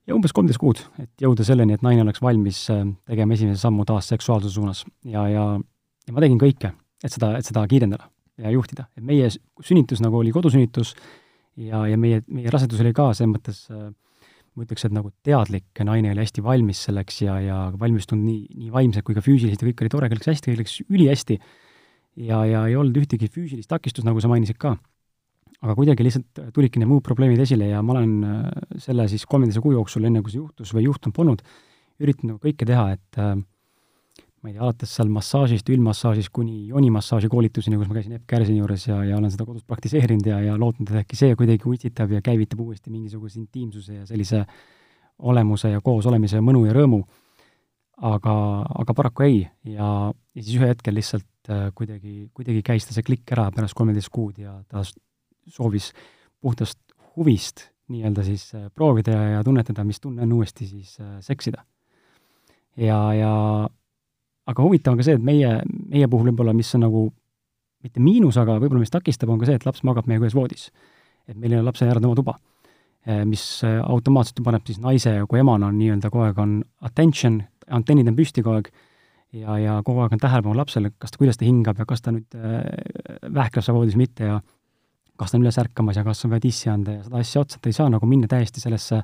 [0.06, 4.12] ja umbes kolmteist kuud, et jõuda selleni, et naine oleks valmis tegema esimese sammu taas
[4.12, 4.84] seksuaalsuse suunas.
[5.08, 5.48] ja, ja,
[6.06, 6.70] ja ma tegin kõike,
[7.02, 8.06] et seda, et seda kiirendada
[8.42, 8.88] ja juhtida.
[8.96, 9.28] et meie
[9.64, 10.94] sünnitus nagu oli kodusünnitus
[11.56, 13.62] ja, ja meie, meie rasedus oli ka selles mõttes
[14.56, 18.72] ma ütleks, et nagu teadlik naine oli hästi valmis selleks ja, ja valmistunud nii, nii
[18.72, 21.36] vaimselt kui ka füüsiliselt ja kõik oli tore, kõik läks hästi, kõik läks ülihästi
[22.24, 24.76] ja, ja ei olnud ühtegi füüsilist takistust, nagu sa mainisid ka.
[25.60, 28.40] aga kuidagi lihtsalt tulidki need muud probleemid esile ja ma olen äh,
[28.80, 31.44] selle siis kolmeteise kuu jooksul, enne kui see juhtus või juhtunud polnud,
[32.00, 33.36] üritanud kõike teha, et äh,
[34.46, 38.60] ma ei tea, alates seal massaažist, üldmassaažist kuni joonimassaaži koolituseni, kus ma käisin Epp Kärsini
[38.60, 42.14] juures ja, ja olen seda kodus praktiseerinud ja, ja lootnud, et äkki see kuidagi utsitab
[42.14, 44.44] ja käivitab uuesti mingisuguse intiimsuse ja sellise
[45.26, 47.02] olemuse ja koos olemise mõnu ja rõõmu.
[48.06, 48.32] aga,
[48.82, 53.06] aga paraku ei ja, ja siis ühel hetkel lihtsalt äh, kuidagi, kuidagi käis ta see
[53.06, 54.82] klikk ära pärast kolmeteist kuud ja ta
[55.48, 55.94] soovis
[56.40, 56.78] puhtast
[57.16, 61.64] huvist nii-öelda siis äh, proovida ja, ja tunnetada, mis tunne on uuesti siis äh, seksida.
[62.76, 63.32] ja, ja
[64.46, 65.52] aga huvitav on ka see, et meie,
[65.90, 67.06] meie puhul võib-olla, mis on nagu
[67.86, 70.70] mitte miinus, aga võib-olla mis takistab, on ka see, et laps magab meiega ühes voodis.
[71.26, 72.38] et meil ei ole lapse järele oma tuba.
[73.26, 78.42] mis automaatselt paneb siis naise kui emana nii-öelda kogu aeg on attention, antennid on püsti
[78.42, 78.70] kogu aeg
[79.32, 82.14] ja, ja kogu aeg on tähelepanu lapsele, kas ta, kuidas ta hingab ja kas ta
[82.14, 82.64] nüüd äh,
[83.34, 84.40] vähkleb seal voodis, mitte ja
[85.16, 87.60] kas ta on üles ärkamas ja kas on vaja tissi anda ja seda asja otsa,
[87.60, 89.02] et ei saa nagu minna täiesti sellesse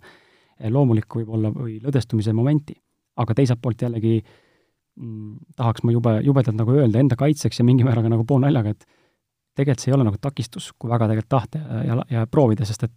[0.71, 2.75] loomulikku võib-olla või lõdvestumise momenti.
[3.17, 4.52] aga teiselt poolt jällegi mm,
[5.57, 8.85] tahaks ma jube, jubedalt nagu öelda enda kaitseks ja mingi määral ka nagu poolnaljaga, et
[9.57, 12.85] tegelikult see ei ole nagu takistus, kui väga tegelikult tahta ja, ja, ja proovida, sest
[12.89, 12.95] et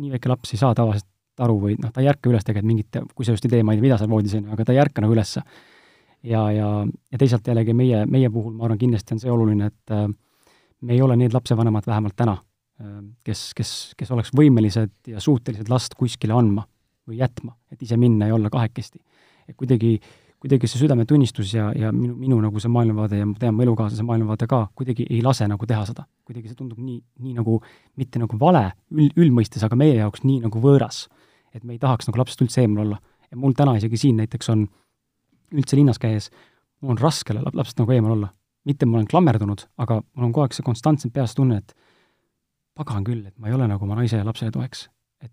[0.00, 1.08] nii väike laps ei saa tavaliselt
[1.42, 3.74] aru või noh, ta ei ärka üles tegelikult mingit, kui sa just ei tee, ma
[3.74, 5.42] ei tea, mida seal voodis on, aga ta ei ärka nagu ülesse.
[6.22, 6.68] ja, ja,
[7.12, 10.08] ja teisalt jällegi meie, meie puhul ma arvan, kindlasti on see oluline, et äh,
[10.80, 12.38] me ei ole need lapsevanemad vähemalt täna,
[12.80, 16.64] äh, kes, kes, kes oleks võimelised ja suutelised last kuskile andma
[17.08, 19.00] või jätma, et ise minna ja olla kahekesti.
[19.48, 23.38] et kuidagi äh, kuidagi see südametunnistus ja, ja minu, minu nagu see maailmavaade ja ma
[23.38, 26.06] tean, mu elukaaslase maailmavaade ka kuidagi ei lase nagu teha seda.
[26.26, 27.60] kuidagi see tundub nii, nii nagu,
[28.00, 31.06] mitte nagu vale üld, üldmõistes, aga meie jaoks nii nagu võõras.
[31.54, 32.98] et me ei tahaks nagu lapsest üldse eemal olla.
[33.30, 34.66] ja mul täna isegi siin näiteks on,
[35.54, 36.30] üldse linnas käies,
[36.80, 38.32] mul on raske lapsest nagu eemal olla.
[38.64, 41.76] mitte ma olen klammerdunud, aga mul on kogu aeg see konstantselt peas tunne, et
[42.74, 44.88] pagan küll, et ma ei ole nagu oma naise ja lapsele toeks.
[45.22, 45.32] et,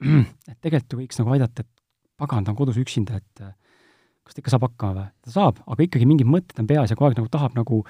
[0.50, 1.84] et tegelikult ju võiks nagu aidata, et
[2.16, 3.52] pagan, ta on kodus üksinda, et äh,
[4.26, 5.10] kas ta ikka saab hakkama või?
[5.24, 7.82] ta saab, aga ikkagi mingid mõtted on peas ja kogu aeg nagu tahab nagu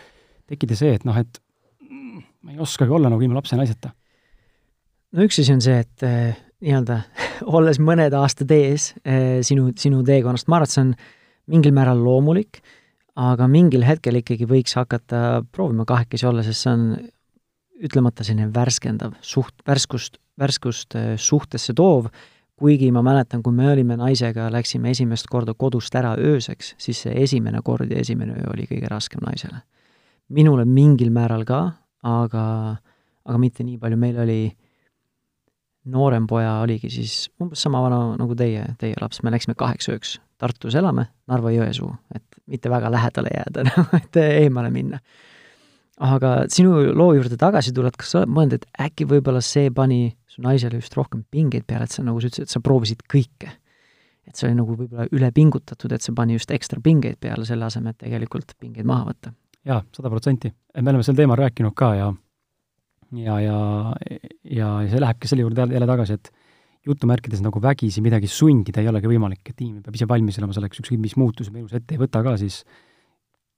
[0.51, 1.41] tekkida see, et noh, et
[1.87, 3.93] mm, ma ei oskagi olla nagu ilma lapse ja naiseta.
[5.15, 7.01] no üks asi on see, et äh, nii-öelda
[7.57, 10.93] olles mõned aastad ees äh, sinu, sinu teekonnast, ma arvan, et see on
[11.51, 12.61] mingil määral loomulik,
[13.21, 16.85] aga mingil hetkel ikkagi võiks hakata proovima kahekesi olla, sest see on
[17.81, 22.11] ütlemata selline värskendav, suht, värskust, värskust äh, suhtesse toov,
[22.61, 27.15] kuigi ma mäletan, kui me olime naisega, läksime esimest korda kodust ära ööseks, siis see
[27.25, 29.63] esimene kord ja esimene öö oli kõige raskem naisele.
[30.29, 31.61] minule mingil määral ka,
[32.07, 32.43] aga,
[33.25, 34.43] aga mitte nii palju, meil oli
[35.91, 40.21] noorem poja oligi siis umbes sama vana nagu teie, teie laps, me läksime kaheks ööks.
[40.39, 43.65] Tartus elame, Narva-Jõesuu, et mitte väga lähedale jääda
[44.03, 45.01] et eemale minna
[46.01, 50.09] aga sinu loo juurde tagasi tuled, kas sa oled mõelnud, et äkki võib-olla see pani
[50.31, 53.57] su naisele just rohkem pingeid peale, et sa nagu sa ütlesid, et sa proovisid kõike?
[54.31, 57.97] et see oli nagu võib-olla ülepingutatud, et see pani just ekstra pingeid peale, selle asemel,
[57.97, 59.33] et tegelikult pingeid maha võtta?
[59.67, 60.53] jaa, sada protsenti.
[60.81, 62.11] me oleme sel teemal rääkinud ka ja
[63.17, 63.59] ja, ja,
[64.45, 66.31] ja, ja see lähebki selle juurde jälle tagasi, et
[66.87, 70.81] jutumärkides nagu vägisi midagi sundida ei olegi võimalik, et inimene peab ise valmis olema selleks,
[70.81, 72.63] ükskõik mis muutusi me elus ette ei võta ka, siis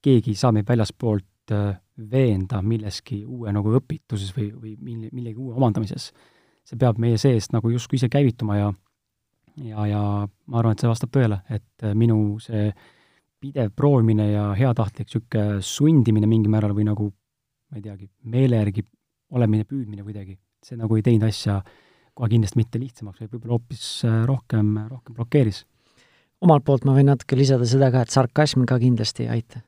[0.03, 5.39] keegi ei saa meid väljaspoolt äh, veenda milleski uue nagu õpituses või, või mille, millegi
[5.39, 6.13] uue omandamises.
[6.65, 8.73] see peab meie seest nagu justkui ise käivituma ja
[9.57, 10.01] ja, ja
[10.47, 12.71] ma arvan, et see vastab tõele, et äh, minu see
[13.43, 18.85] pidev proovimine ja heatahtlik niisugune sundimine mingil määral või nagu ma ei teagi, meele järgi
[19.33, 21.59] olemine, püüdmine kuidagi, see nagu ei teinud asja
[22.15, 25.65] kohe kindlasti mitte lihtsamaks, vaid võib-olla hoopis äh, rohkem, rohkem blokeeris
[26.43, 29.63] omalt poolt ma võin natuke lisada seda ka, et sarkasm ka kindlasti ei aita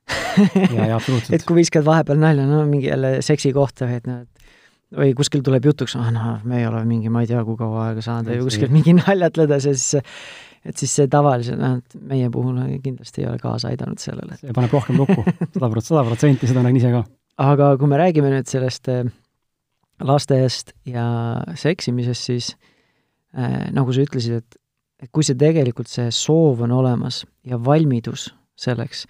[0.75, 1.01] ja, ja
[1.35, 4.35] et kui viskad vahepeal nalja, no mingi jälle seksi kohta et noh, et
[4.95, 7.89] või kuskil tuleb jutuks, ah noh, me ei ole mingi, ma ei tea, kui kaua
[7.91, 9.91] aega saanud või kuskil mingi naljatleda, siis
[10.65, 14.39] et siis see tavaliselt, noh, et meie puhul kindlasti ei ole kaasa aidanud sellele.
[14.41, 17.05] see paneb rohkem lukku, sada protsenti, sada protsenti, seda nägin ise ka.
[17.45, 19.05] aga kui me räägime nüüd sellest äh,
[20.01, 21.07] lastest ja
[21.61, 22.53] seksimisest, siis
[23.37, 24.61] äh, nagu sa ütlesid, et
[25.05, 29.05] et kui see tegelikult, see soov on olemas ja valmidus selleks,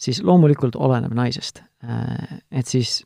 [0.00, 1.62] siis loomulikult oleneb naisest.
[1.84, 3.00] Äh, et siis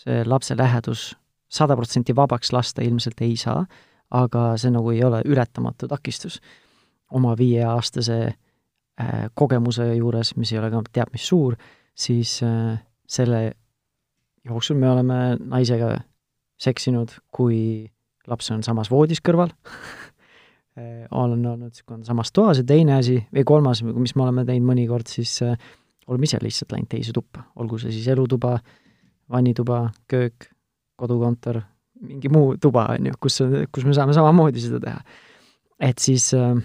[0.00, 1.12] see lapse lähedus
[1.52, 3.64] sada protsenti vabaks lasta ilmselt ei saa,
[4.12, 6.40] aga see nagu ei ole ületamatu takistus.
[7.12, 11.56] oma viieaastase äh, kogemuse juures, mis ei ole ka teab mis suur,
[11.94, 13.52] siis äh, selle
[14.44, 15.98] jooksul me oleme naisega
[16.56, 17.90] seksinud, kui
[18.26, 19.52] laps on samas voodis kõrval
[20.78, 24.70] Äh, olen olnud niisugune samas toas ja teine asi, või kolmas, mis me oleme teinud
[24.70, 25.52] mõnikord, siis äh,
[26.08, 28.54] oleme ise lihtsalt läinud teise tuppa, olgu see siis elutuba,
[29.28, 30.46] vannituba, köök,
[30.96, 31.60] kodukontor,
[32.08, 33.36] mingi muu tuba, on ju, kus,
[33.68, 35.20] kus me saame samamoodi seda teha.
[35.92, 36.56] et siis äh,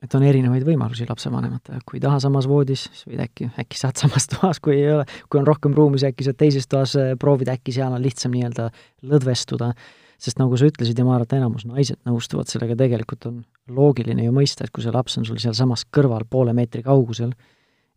[0.00, 4.00] et on erinevaid võimalusi lapsevanematel, kui ei taha samas voodis, siis võid äkki, äkki saad
[4.00, 7.60] samas toas, kui ei ole, kui on rohkem ruumi, siis äkki saad teises toas proovida,
[7.60, 8.72] äkki seal on lihtsam nii-öelda
[9.12, 9.74] lõdvestuda
[10.18, 14.26] sest nagu sa ütlesid ja ma arvan, et enamus naised nõustuvad sellega, tegelikult on loogiline
[14.26, 17.34] ju mõista, et kui see laps on sul sealsamas kõrval poole meetri kaugusel,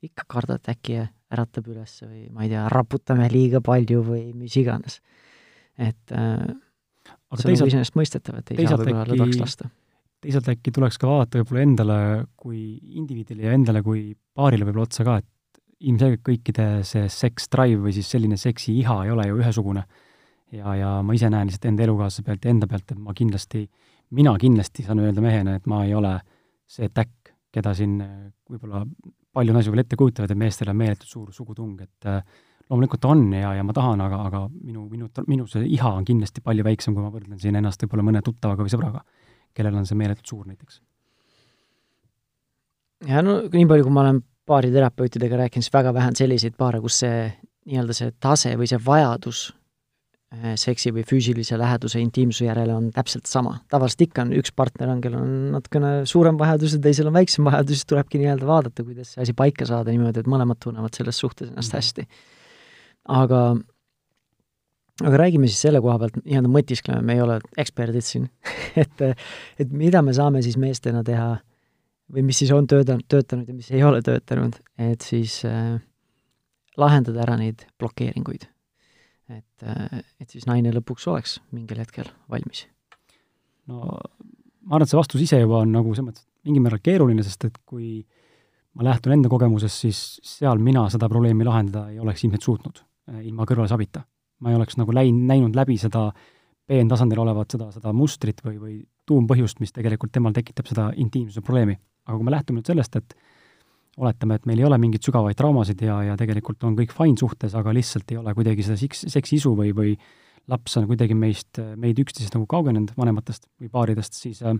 [0.06, 1.00] ikka kardad, äkki
[1.32, 5.00] äratab üles või ma ei tea, raputame liiga palju või mis iganes.
[5.78, 6.46] et äh,
[7.32, 9.70] aga see on iseenesestmõistetav, et ei saa võib-olla lõdvaks lasta.
[10.22, 12.00] teisalt äkki tuleks ka vaadata võib-olla endale
[12.38, 12.62] kui
[13.02, 17.96] indiviidile ja endale kui paarile võib-olla otsa ka, et ilmselgelt kõikide see sex drive või
[17.96, 19.88] siis selline seksi iha ei ole ju ühesugune
[20.52, 23.66] ja, ja ma ise näen lihtsalt enda elukaaslase pealt ja enda pealt, et ma kindlasti,
[24.18, 26.18] mina kindlasti saan öelda mehena, et ma ei ole
[26.72, 28.14] see täkk, keda siin äh,
[28.52, 28.86] võib-olla
[29.36, 32.22] palju naisi veel ette kujutavad, et meestel on meeletult suur sugutung, et äh,
[32.70, 36.44] loomulikult on ja, ja ma tahan, aga, aga minu, minu, minu see iha on kindlasti
[36.44, 39.04] palju väiksem, kui ma võrdlen siin ennast võib-olla mõne tuttavaga või sõbraga,
[39.56, 40.82] kellel on see meeletult suur näiteks.
[43.12, 46.80] ja no nii palju, kui ma olen baariterapeutidega rääkinud, siis väga vähe on selliseid paare,
[46.84, 47.26] kus see
[47.70, 49.50] nii-öelda see tase või see vajadus
[50.56, 53.58] seksi või füüsilise läheduse, intiimsuse järele on täpselt sama.
[53.70, 57.48] tavaliselt ikka on üks partner on, kellel on natukene suurem vajadus ja teisel on väiksem
[57.48, 61.20] vajadus, siis tulebki nii-öelda vaadata, kuidas see asi paika saada niimoodi, et mõlemad tunnevad selles
[61.20, 61.82] suhtes ennast mhm.
[61.82, 62.08] hästi.
[63.18, 63.42] aga,
[65.04, 68.30] aga räägime siis selle koha pealt, nii-öelda mõtiskleme, me ei ole eksperdid siin
[68.86, 69.06] et,
[69.60, 71.34] et mida me saame siis meestena teha
[72.12, 75.76] või mis siis on töötanud, töötanud ja mis ei ole töötanud, et siis äh,
[76.80, 78.48] lahendada ära neid blokeeringuid
[79.30, 79.66] et,
[80.20, 82.66] et siis naine lõpuks oleks mingil hetkel valmis?
[83.70, 87.24] no ma arvan, et see vastus ise juba on nagu selles mõttes mingil määral keeruline,
[87.26, 88.02] sest et kui
[88.78, 93.26] ma lähtun enda kogemusest, siis seal mina seda probleemi lahendada ei oleks ilmselt suutnud eh,
[93.28, 94.04] ilma kõrvalsabita.
[94.42, 96.08] ma ei oleks nagu läinud, näinud läbi seda
[96.72, 98.76] peentasandil olevat seda, seda mustrit või, või
[99.10, 101.78] tuumpõhjust, mis tegelikult temal tekitab seda intiimsuse probleemi.
[102.08, 103.16] aga kui me lähtume nüüd sellest, et
[104.02, 107.56] oletame, et meil ei ole mingeid sügavaid traumasid ja, ja tegelikult on kõik fine suhtes,
[107.58, 109.96] aga lihtsalt ei ole kuidagi seda seks, seksiisu või, või
[110.52, 114.58] laps on kuidagi meist, meid üksteisest nagu kaugenenud, vanematest või paaridest, siis äh,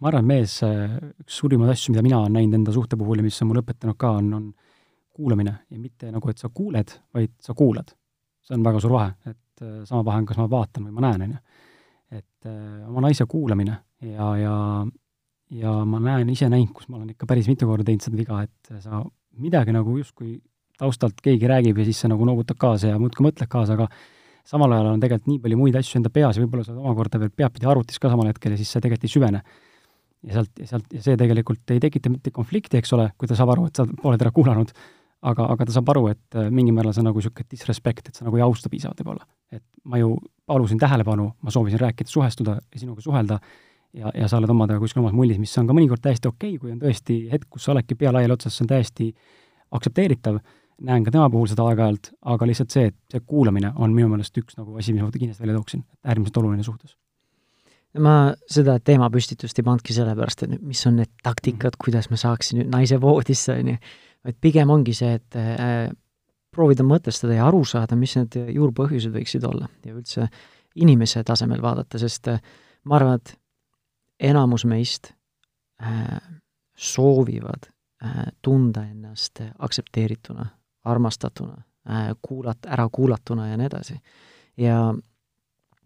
[0.00, 0.94] ma arvan, et mees, äh,
[1.24, 3.98] üks suurimaid asju, mida mina olen näinud enda suhte puhul ja mis on mulle õpetanud
[4.00, 4.48] ka, on, on
[5.14, 7.94] kuulamine ja mitte nagu, et sa kuuled, vaid sa kuulad.
[8.44, 11.06] see on väga suur vahe, et äh, sama vahe on, kas ma vaatan või ma
[11.06, 11.38] näen, on ju.
[12.20, 14.56] et äh, oma naise kuulamine ja, ja
[15.50, 18.40] ja ma näen, ise näinud, kus ma olen ikka päris mitu korda teinud seda viga,
[18.46, 19.02] et sa
[19.40, 20.38] midagi nagu justkui
[20.78, 23.88] taustalt keegi räägib ja siis sa nagu noogutad kaasa ja muudkui mõtled kaasa, aga
[24.48, 27.32] samal ajal on tegelikult nii palju muid asju enda peas ja võib-olla sa omakorda veel
[27.34, 29.42] peadpidi arvutis ka samal hetkel ja siis sa tegelikult ei süvene.
[30.24, 33.36] ja sealt, ja sealt, ja see tegelikult ei tekita mitte konflikti, eks ole, kui ta
[33.36, 34.72] saab aru, et sa oled ära kuulanud,
[35.30, 38.16] aga, aga ta saab aru, et äh, mingil määral see on nagu niisugune disrespect, et
[38.16, 39.28] sa nagu ei austa piisavalt võib-olla.
[39.52, 40.16] et ma ju
[40.48, 43.38] palusin tähelepanu, ma soovisin rääkida, suhestuda ja sinuga suhelda
[43.94, 46.60] ja, ja sa oled omadega kuskil omas mullis, mis on ka mõnikord täiesti okei okay,,
[46.60, 49.08] kui on tõesti hetk, kus sa oledki pea laiali otsas, see on täiesti
[49.74, 50.40] aktsepteeritav,
[50.84, 54.36] näen ka tema puhul seda aeg-ajalt, aga lihtsalt see, et see kuulamine on minu meelest
[54.42, 56.96] üks nagu asi, mis ma kindlasti välja tooksin, äärmiselt oluline suhtes
[58.02, 62.72] ma seda teemapüstitust ei pannudki sellepärast, et mis on need taktikad, kuidas ma saaksin nüüd
[62.72, 63.76] naise voodisse, on ju,
[64.26, 65.92] vaid pigem ongi see, et äh,
[66.54, 70.28] proovida mõtestada ja aru saada, mis need juurpõhjused võiksid olla ja üldse
[70.82, 72.42] inimese tasemel vaadata, sest äh,
[72.90, 73.36] ma arvan, et
[74.20, 75.12] enamus meist
[75.82, 76.18] äh,
[76.76, 77.70] soovivad
[78.04, 80.46] äh, tunda ennast aktsepteerituna,
[80.84, 83.98] armastatuna äh,, kuulat-, ära kuulatuna ja nii edasi.
[84.56, 84.94] ja,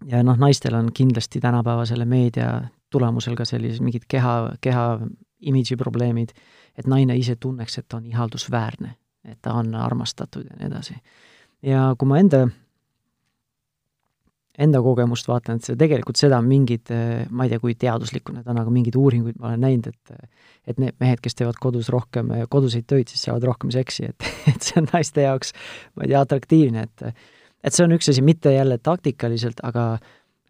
[0.06, 2.60] ja noh, naistel on kindlasti tänapäeva selle meedia
[2.90, 4.98] tulemusel ka sellised mingid keha, keha
[5.40, 6.32] imidži probleemid,
[6.78, 10.96] et naine ise tunneks, et ta on ihaldusväärne, et ta on armastatud ja nii edasi.
[11.62, 12.48] ja kui ma enda
[14.58, 16.90] enda kogemust vaatan, et see tegelikult seda mingid,
[17.30, 20.36] ma ei tea, kui teaduslikud need on, aga mingeid uuringuid ma olen näinud, et
[20.68, 24.60] et need mehed, kes teevad kodus rohkem koduseid töid, siis saavad rohkem seksi, et, et
[24.64, 25.54] see on naiste jaoks,
[25.96, 27.06] ma ei tea, atraktiivne, et
[27.64, 29.94] et see on üks asi, mitte jälle taktikaliselt, aga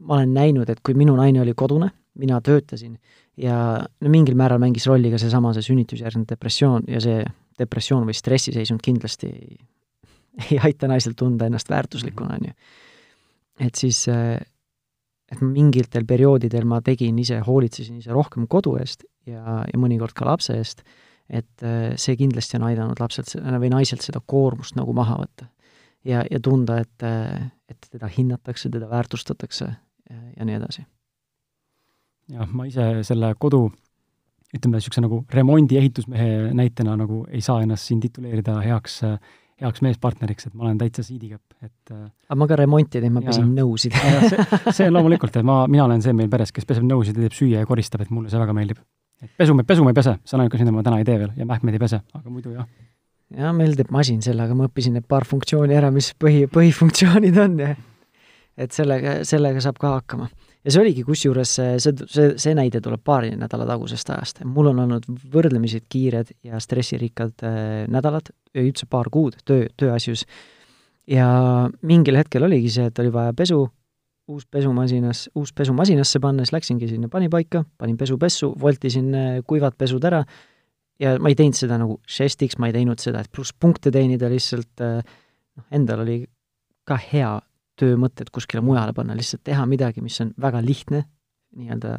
[0.05, 2.97] ma olen näinud, et kui minu naine oli kodune, mina töötasin
[3.39, 7.23] ja no mingil määral mängis rolli ka seesama, see sünnitusjärgne depressioon ja see
[7.59, 9.57] depressioon või stressiseisund kindlasti ei,
[10.49, 12.57] ei aita naisel tunda ennast väärtuslikuna, on ju
[13.59, 14.39] et siis, äh,
[15.29, 20.29] et mingitel perioodidel ma tegin ise, hoolitsesin ise rohkem kodu eest ja, ja mõnikord ka
[20.29, 20.85] lapse eest,
[21.29, 25.51] et äh, see kindlasti on aidanud lapselt või naiselt seda koormust nagu maha võtta.
[26.05, 30.87] ja, ja tunda, et, äh, et teda hinnatakse, teda väärtustatakse ja, ja nii edasi.
[32.33, 33.67] jah, ma ise selle kodu
[34.55, 39.03] ütleme, niisuguse nagu remondi ehitusmehe näitena nagu ei saa ennast siin tituleerida heaks
[39.63, 43.23] heaks meespartneriks, et ma olen täitsa siidikäpp, et äh, aga ma ka remonti teen, ma
[43.25, 46.87] pesin nõusid see, see on loomulikult, et ma, mina olen see meil peres, kes peseb
[46.87, 48.81] nõusid ja teeb süüa ja koristab, et mulle see väga meeldib.
[49.25, 51.19] et pesu, pesu ma ei pese, see on ainuke asi, mida ma täna ei tee
[51.19, 51.35] veel.
[51.37, 52.69] Ja mähkmeid ei pese, aga muidu jah.
[53.35, 57.43] jah, meil teeb masin selle, aga ma õppisin need paar funktsiooni ära, mis põhi, põhifunktsioonid
[57.43, 57.63] on.
[57.65, 57.75] Ja
[58.59, 60.29] et sellega, sellega saab ka hakkama
[60.69, 64.43] ja see oligi kusjuures see, see, see, see näide tuleb paari nädala tagusest ajast.
[64.45, 70.27] mul on olnud võrdlemisi kiired ja stressirikkad äh, nädalad, üldse paar kuud töö, tööasjus.
[71.09, 71.29] ja
[71.83, 73.63] mingil hetkel oligi see, et oli vaja pesu,
[74.29, 79.35] uus pesumasinas, uus pesu masinasse panna, siis läksingi sinna panipaika, panin pesu pessu, voltisin äh,
[79.47, 80.25] kuivad pesud ära
[81.01, 84.85] ja ma ei teinud seda nagu žestiks, ma ei teinud seda, et plusspunkte teenida, lihtsalt
[84.85, 85.01] äh,
[85.57, 86.21] noh, endal oli
[86.89, 87.39] ka hea
[87.79, 91.05] töömõtted kuskile mujale panna, lihtsalt teha midagi, mis on väga lihtne,
[91.59, 91.97] nii-öelda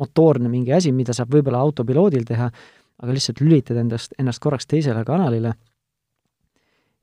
[0.00, 2.50] motoorne mingi asi, mida saab võib-olla autopiloodil teha,
[3.00, 5.54] aga lihtsalt lülitada endast, ennast korraks teisele kanalile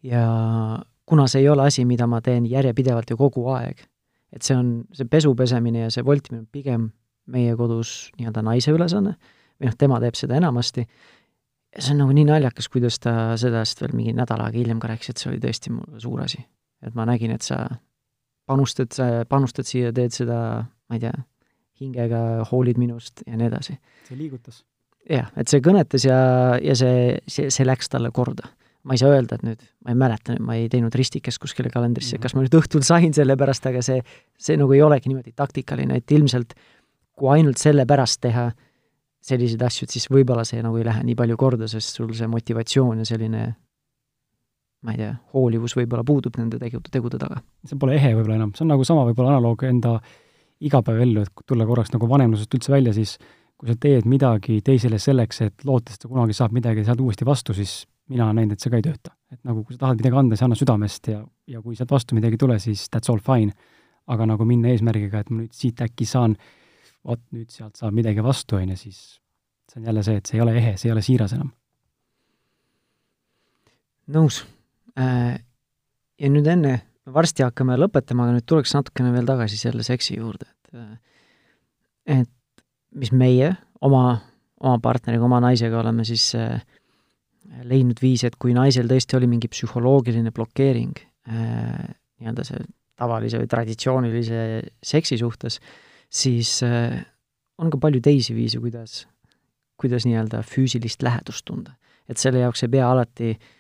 [0.05, 0.23] ja
[1.05, 3.82] kuna see ei ole asi, mida ma teen järjepidevalt ja kogu aeg,
[4.34, 6.89] et see on, see pesu pesemine ja see voltimine on pigem
[7.32, 9.15] meie kodus nii-öelda naise ülesanne,
[9.57, 10.86] või noh, tema teeb seda enamasti,
[11.75, 14.91] ja see on nagu nii naljakas, kuidas ta sellest veel mingi nädal aega hiljem ka
[14.91, 16.43] rääkis, et see oli tõesti mulle suur asi.
[16.86, 17.63] et ma nägin, et sa
[18.48, 18.95] panustad,
[19.30, 20.39] panustad siia, teed seda,
[20.88, 21.14] ma ei tea,
[21.82, 22.22] hingega,
[22.52, 23.78] hoolid minust ja nii edasi.
[24.08, 24.64] see liigutas.
[25.10, 26.20] jah, et see kõnetas ja,
[26.64, 28.50] ja see, see, see läks talle korda.
[28.88, 32.16] ma ei saa öelda, et nüüd, ma ei mäleta, ma ei teinud ristikest kuskile kalendrisse
[32.16, 32.24] mm, -hmm.
[32.24, 34.00] kas ma nüüd õhtul sain selle pärast, aga see,
[34.39, 36.56] see nagu ei olegi niimoodi taktikaline, et ilmselt
[37.18, 38.52] kui ainult selle pärast teha
[39.28, 42.30] selliseid asju, et siis võib-olla see nagu ei lähe nii palju korda, sest sul see
[42.32, 43.43] motivatsioon ja selline
[44.86, 47.41] ma ei tea, hoolivus võib-olla puudub nende tegu, tegude taga.
[47.65, 49.97] see pole ehe võib-olla enam, see on nagu sama võib-olla analoog enda
[50.61, 53.17] igapäevaellu, et tulla korraks nagu vanemlusest üldse välja, siis
[53.57, 57.01] kui sa teed midagi teisele selleks, et lootes, et ta kunagi saab midagi ja saad
[57.01, 59.13] uuesti vastu, siis mina olen näinud, et see ka ei tööta.
[59.32, 61.17] et nagu kui sa tahad midagi anda, siis anna südamest ja,
[61.51, 63.51] ja kui sealt vastu midagi ei tule, siis that's all fine.
[64.07, 66.38] aga nagu minna eesmärgiga, et ma nüüd siit äkki saan
[67.03, 68.99] vot nüüd sealt saab midagi vastu, on ju, siis
[69.67, 71.51] see on jälle see, et see ei ole ehe, see ei ole siiras enam.
[74.15, 74.45] nõus.
[74.98, 75.36] Äh,
[76.18, 76.80] ja nüüd enne,
[77.14, 80.95] varsti hakkame lõpetama, aga nüüd tuleks natukene veel tagasi selle seksi juurde, et äh,
[82.18, 82.64] et
[82.98, 83.52] mis meie
[83.84, 84.22] oma,
[84.64, 86.64] oma partneriga, oma naisega oleme siis äh,
[87.68, 90.95] leidnud viisi, et kui naisel tõesti oli mingi psühholoogiline blokeering
[91.28, 92.62] nii-öelda see
[92.98, 94.39] tavalise või traditsioonilise
[94.88, 95.60] seksi suhtes,
[96.08, 99.02] siis on ka palju teisi viise, kuidas,
[99.80, 101.76] kuidas nii-öelda füüsilist lähedust tunda.
[102.08, 103.52] et selle jaoks ei pea alati äh,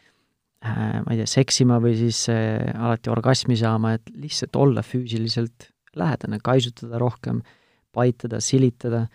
[0.65, 6.39] ma ei tea, seksima või siis äh, alati orgasmi saama, et lihtsalt olla füüsiliselt lähedane,
[6.43, 7.41] kaisutada rohkem,
[7.93, 9.05] paitada, silitada,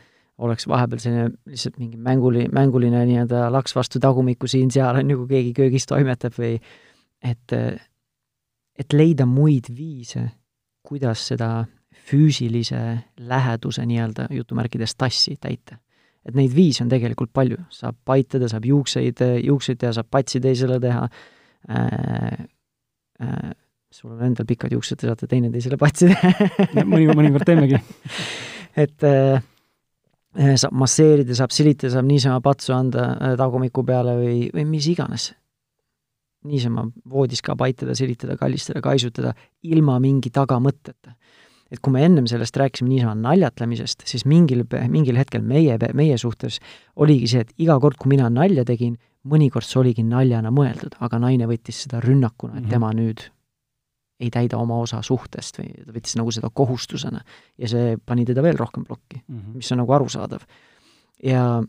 [0.43, 5.37] oleks vahepeal selline lihtsalt mingi mänguli, mänguline nii-öelda laks vastu tagumikku siin-seal, on ju, kui
[5.37, 6.57] keegi köögis toimetab või
[7.23, 7.55] et,
[8.79, 10.25] et leida muid viise,
[10.83, 11.53] kuidas seda
[12.09, 12.83] füüsilise
[13.21, 15.79] läheduse nii-öelda jutumärkides tassi täita.
[16.29, 20.79] Et neid viise on tegelikult palju, saab paitada, saab juukseid, juukseid teha, saab patsi teisele
[20.83, 22.47] teha äh,,
[23.23, 23.51] äh,
[23.93, 27.81] sul on endal pikad juuksed, te saate teineteisele patsi teha mõnikord, mõnikord teemegi
[28.85, 29.43] et äh,
[30.33, 35.33] saab masseerida, saab silitada, saab niisama patsu anda äh, tagumiku peale või, või mis iganes.
[36.49, 41.15] niisama voodis ka paitada, silitada, kallistada, kaisutada, ilma mingi tagamõtteta.
[41.73, 46.61] Et kui me ennem sellest rääkisime niisama naljatlemisest, siis mingil, mingil hetkel meie, meie suhtes
[46.97, 48.99] oligi see, et iga kord, kui mina nalja tegin,
[49.29, 52.75] mõnikord see oligi naljana mõeldud, aga naine võttis seda rünnakuna, et -hmm.
[52.75, 53.31] tema nüüd
[54.23, 57.23] ei täida oma osa suhtest või ta võttis nagu seda kohustusena.
[57.59, 59.55] ja see pani teda veel rohkem plokki mm, -hmm.
[59.57, 60.43] mis on nagu arusaadav.
[61.23, 61.63] ja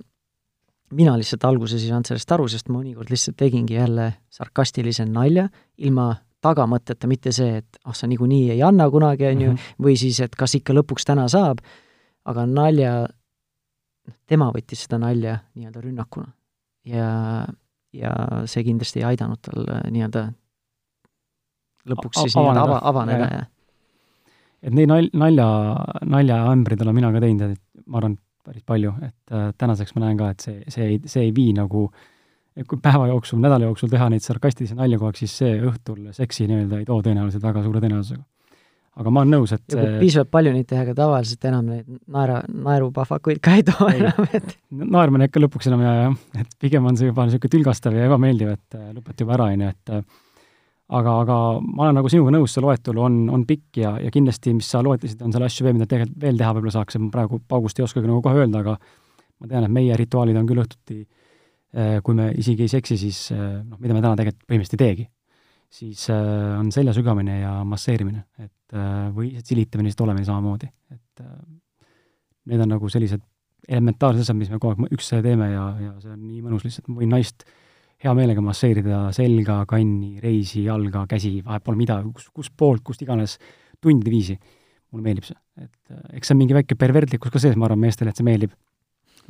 [0.92, 5.50] mina lihtsalt alguses ei saanud sellest aru, sest ma mõnikord lihtsalt tegingi jälle sarkastilise nalja
[5.78, 9.74] ilma tagamõtteta, mitte see, et ah, sa niikuinii ei anna kunagi, on ju, mhm.
[9.88, 11.64] või siis, et kas ikka lõpuks täna saab,
[12.30, 12.94] aga nalja,
[14.08, 16.32] noh, tema võttis seda nalja nii-öelda rünnakuna.
[16.90, 17.10] ja,
[17.96, 18.14] ja
[18.50, 20.28] see kindlasti ei aidanud tal nii-öelda
[21.90, 24.34] lõpuks siis nii-öelda ava, avaneda ja, ja.
[24.64, 25.48] et neid nal-, nalja,
[26.16, 30.20] naljaämbrid olen mina ka teinud, et ma arvan, päris palju, et äh, tänaseks ma näen
[30.20, 31.88] ka, et see, see ei, see ei vii nagu
[32.58, 36.12] et kui päeva jooksul, nädala jooksul teha neid sarkastilisi nalju kogu aeg, siis see õhtul
[36.16, 38.24] seksi nii-öelda ei too tõenäoliselt väga suure tõenäosusega.
[39.02, 41.88] aga ma olen nõus, et ja kui piisavalt palju neid teha, ega tavaliselt enam neid
[42.14, 44.54] naera, naerupahvakuid ka ei too ei, enam, et
[44.98, 48.54] naermine ikka lõpuks enam aja jah, et pigem on see juba niisugune tülgastav ja ebameeldiv,
[48.54, 50.06] et äh, lõpeta juba ära, on ju, et äh,
[50.94, 54.54] aga, aga ma olen nagu sinuga nõus, see loetelu on, on pikk ja, ja kindlasti,
[54.58, 57.10] mis sa loetlesid, on seal asju veel, mida tegelikult veel teha võib-olla saaks, et ma
[57.14, 60.64] praegu paugust ei oskagi nagu kohe öelda, aga ma tean, et meie rituaalid on küll
[60.64, 61.23] õhtuti, eh,
[62.06, 65.08] kui me isegi ei seksi, siis eh, noh, mida me täna tegelikult põhimõtteliselt ei teegi,
[65.74, 68.60] siis eh, on selja sügamine ja masseerimine, et
[69.14, 71.22] või silitamine lihtsalt olemine samamoodi, et
[72.50, 73.22] need on nagu sellised
[73.70, 76.90] elementaarsed asjad, mis me kogu aeg üksteise teeme ja, ja see on nii mõnus lihtsalt,
[76.90, 77.60] ma võin naist äh,
[78.04, 83.04] hea meelega masseerida selga, kanni, reisi, jalga, käsi, vahet pole mida, kus, kus poolt, kust
[83.06, 83.38] iganes,
[83.84, 84.38] tundide viisi.
[84.94, 87.80] mulle meeldib see, et äh, eks see on mingi väike pervertlikkus ka sees, ma arvan,
[87.82, 88.52] meestele, et see meeldib.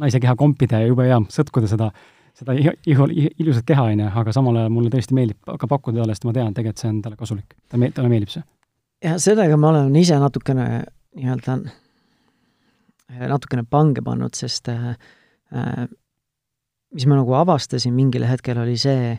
[0.01, 1.91] naise keha kompida ja jube hea sõtkuda seda,
[2.33, 3.07] seda ihu,
[3.39, 6.33] ilusat keha, on ju, aga samal ajal mulle tõesti meeldib ka pakkuda talle, sest ma
[6.35, 7.55] tean, tegelikult see on talle kasulik.
[7.69, 8.43] ta me-, talle meeldib see.
[9.05, 10.67] ja sellega ma olen ise natukene
[11.13, 11.59] nii-öelda
[13.29, 14.95] natukene pange pannud, sest äh,
[15.53, 15.85] äh
[16.93, 19.15] mis ma nagu avastasin mingil hetkel, oli see,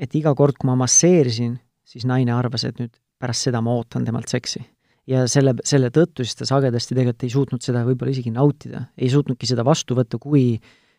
[0.00, 4.06] et iga kord, kui ma masseerisin, siis naine arvas, et nüüd pärast seda ma ootan
[4.06, 4.64] temalt seksi.
[5.06, 9.10] ja selle, selle tõttu siis ta sagedasti tegelikult ei suutnud seda võib-olla isegi nautida, ei
[9.12, 10.56] suutnudki seda vastu võtta kui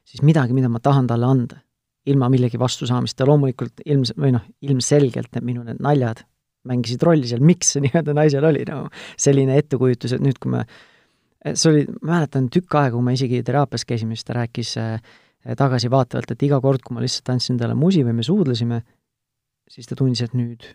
[0.08, 1.60] siis midagi, mida ma tahan talle anda,
[2.08, 6.24] ilma millegi vastusaamist ja loomulikult ilms-, või noh, ilmselgelt need minu need naljad
[6.68, 10.54] mängisid rolli seal, miks see nii-öelda naisel oli nagu no, selline ettekujutus, et nüüd, kui
[10.56, 10.66] me,
[11.54, 15.16] see oli, ma mäletan tükk aega, kui me isegi teraapias käisime, siis ta rääkis äh,
[15.60, 18.82] tagasivaatavalt, et iga kord, kui ma lihtsalt andsin talle musi või me suudlesime,
[19.72, 20.66] siis ta tundis, et nüüd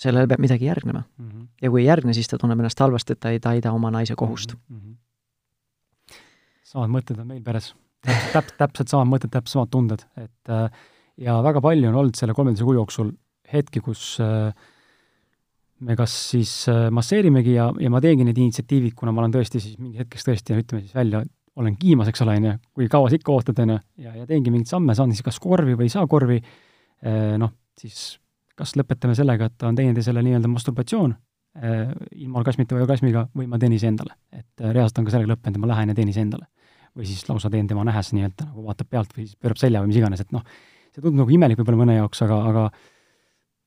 [0.00, 1.28] sellele peab midagi järgnema mm.
[1.28, 1.46] -hmm.
[1.62, 4.14] ja kui ei järgne, siis ta tunneb ennast halvasti, et ta ei täida oma naise
[4.16, 4.80] kohust mm.
[4.80, 6.16] -hmm.
[6.62, 7.74] samad mõtted on meil peres.
[8.04, 10.66] Täpselt, täpselt, samad mõtted, täpselt samad tunded, et äh,
[11.24, 13.12] ja väga palju on olnud selle kolmeteise kuu jooksul
[13.52, 14.50] hetki, kus äh,
[15.84, 19.62] me kas siis äh, masseerimegi ja, ja ma teengi neid initsiatiivid, kuna ma olen tõesti
[19.62, 21.22] siis mingi hetkeks tõesti, ütleme siis välja,
[21.60, 24.26] olen kiimas, eks ole, on ju, kui kaua sa ikka ootad, on ju, ja, ja
[24.30, 26.40] teengi mingeid samme, saan siis kas korvi või ei saa korvi,
[27.38, 28.16] noh, siis
[28.58, 31.14] kas lõpetame sellega, et on teineteisele nii-öelda masturbatsioon
[32.24, 34.16] ilma orgasmita või orgasmiga või ma teen iseendale.
[34.34, 36.48] et reaalselt on ka sellega lõppenud ja ma lähen ja teen iseendale.
[36.94, 39.92] Või siis lausa teen tema nähes nii-öelda nagu vaatab pealt või siis pöörab selja või
[39.92, 40.44] mis iganes, et noh,
[40.94, 42.66] see tundub nagu imelik võib-olla mõne jaoks, aga, aga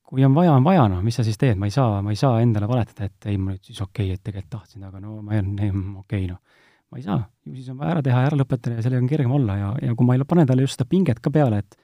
[0.08, 2.20] kui on vaja, on vaja, noh, mis sa siis teed, ma ei saa, ma ei
[2.20, 5.20] saa endale valetada, et ei, ma nüüd siis okei okay,, et tegelikult tahtsin, aga no
[5.20, 5.60] ma ei olnud,
[6.04, 6.40] okei okay,, noh
[6.88, 9.32] ma ei saa, ju siis on vaja ära teha ära lõpetada ja sellega on kergem
[9.36, 11.76] olla ja, ja kui ma ei pane talle just seda pinget ka peale, et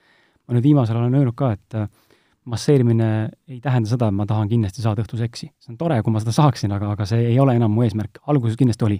[0.49, 1.91] ma nüüd viimasel olen öelnud ka, et äh,
[2.49, 3.09] masseerimine
[3.49, 5.51] ei tähenda seda, et ma tahan kindlasti saada õhtu seksi.
[5.61, 8.21] see on tore, kui ma seda saaksin, aga, aga see ei ole enam mu eesmärk,
[8.33, 8.99] alguses kindlasti oli.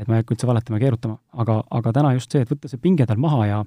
[0.00, 2.70] Et ma ei hakka üldse valetama ja keerutama, aga, aga täna just see, et võtta
[2.70, 3.60] see pinge tal maha ja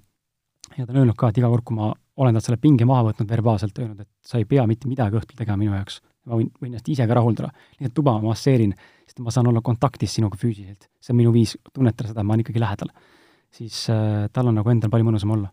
[0.77, 1.91] ja ta on öelnud ka, et iga kord, kui ma
[2.23, 5.38] olen talt selle pinge maha võtnud verbaalselt, öelnud, et sa ei pea mitte midagi õhtul
[5.38, 6.01] tegema minu jaoks.
[6.29, 8.73] ma võin, võin ennast ise ka rahuldada, lihtsalt tuba masseerin,
[9.05, 10.88] sest ma saan olla kontaktis sinuga füüsiliselt.
[11.01, 12.93] see on minu viis tunnetada seda, et ma olen ikkagi lähedal.
[13.51, 15.51] siis äh, tal on nagu endal palju mõnusam olla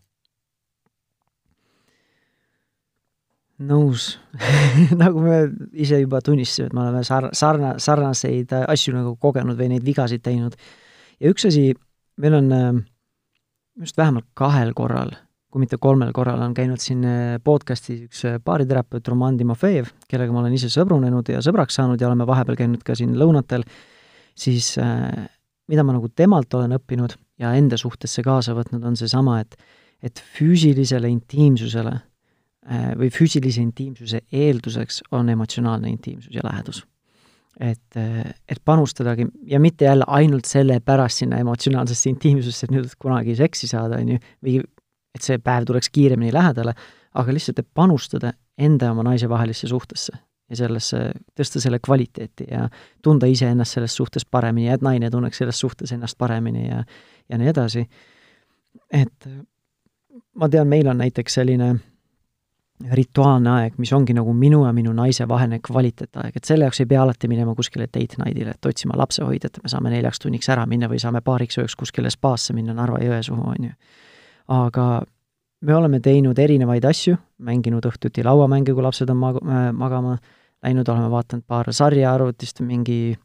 [3.67, 4.15] nõus
[5.01, 5.39] nagu me
[5.73, 10.23] ise juba tunnistasime, et me oleme sar-, sarna-, sarnaseid asju nagu kogenud või neid vigasid
[10.25, 10.55] teinud.
[11.21, 11.71] ja üks asi,
[12.21, 12.69] meil on äh,
[13.81, 15.13] arust vähemalt kahel korral,
[15.51, 20.33] kui mitte kolmel korral, on käinud siin äh, podcastis üks äh, baariterapeut Roman Timofejev, kellega
[20.33, 23.65] ma olen ise sõbrunenud ja sõbraks saanud ja oleme vahepeal käinud ka siin lõunatel,
[24.37, 24.73] siis
[25.71, 29.59] mida ma nagu temalt olen õppinud ja enda suhtesse kaasa võtnud, on seesama, et
[30.01, 31.91] et füüsilisele intiimsusele
[32.69, 36.85] või füüsilise intiimsuse eelduseks on emotsionaalne intiimsus ja lähedus.
[37.59, 43.35] et, äh, et panustadagi ja mitte jälle ainult sellepärast sinna emotsionaalsesse intiimsusse, et nüüd kunagi
[43.35, 44.61] seksi saada, on ju, või
[45.15, 46.73] et see päev tuleks kiiremini lähedale,
[47.13, 50.13] aga lihtsalt, et panustada enda ja oma naise vahelisse suhtesse
[50.49, 51.03] ja sellesse,
[51.37, 52.69] tõsta selle kvaliteeti ja
[53.03, 56.83] tunda iseennast selles suhtes paremini ja et naine tunneks selles suhtes ennast paremini ja
[57.29, 57.85] ja nii edasi.
[58.91, 59.29] et
[60.35, 61.75] ma tean, meil on näiteks selline
[62.95, 66.89] rituaalne aeg, mis ongi nagu minu ja minu naise vaheline kvaliteetaeg, et selle jaoks ei
[66.89, 70.89] pea alati minema kuskile date night'ile, et otsima lapsehoidjat, me saame neljaks tunniks ära minna
[70.91, 73.73] või saame paariks ööks kuskile spaasse minna Narva-Jõesuhu, on ju.
[74.57, 74.87] aga
[75.61, 79.41] me oleme teinud erinevaid asju, mänginud õhtuti lauamänge, kui lapsed on mag-,
[79.77, 80.17] magama
[80.63, 83.15] läinud, oleme vaadanud paar sarja arvutist, mingi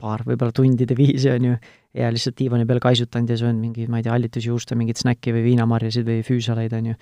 [0.00, 1.58] paar võib-olla tundide viisi, on ju,
[1.96, 5.44] ja lihtsalt diivani peal kaisutanud ja söönud mingi, ma ei tea, hallitusjuuste, mingit snäkki või
[5.50, 6.96] viinamarjasid või füüsaleid, on ju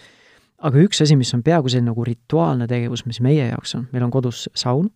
[0.63, 4.07] aga üks asi, mis on peaaegu selline nagu rituaalne tegevus, mis meie jaoks on, meil
[4.07, 4.89] on kodus saun.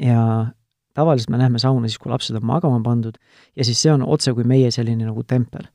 [0.00, 0.50] Ja
[0.96, 3.18] tavaliselt me läheme sauna siis, kui lapsed on magama pandud
[3.54, 5.68] ja siis see on otse kui meie selline nagu tempel,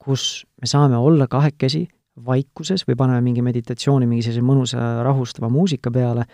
[0.00, 1.86] kus me saame olla kahekesi
[2.26, 6.24] vaikuses või paneme mingi meditatsiooni, mingi sellise mõnusa rahustava muusika peale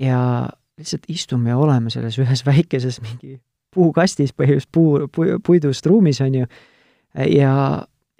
[0.00, 0.20] ja
[0.76, 3.38] lihtsalt istume ja oleme selles ühes väikeses mingi
[3.76, 6.48] puukastis, põhimõtteliselt puu, puu, puidust ruumis, on ju,
[7.32, 7.52] ja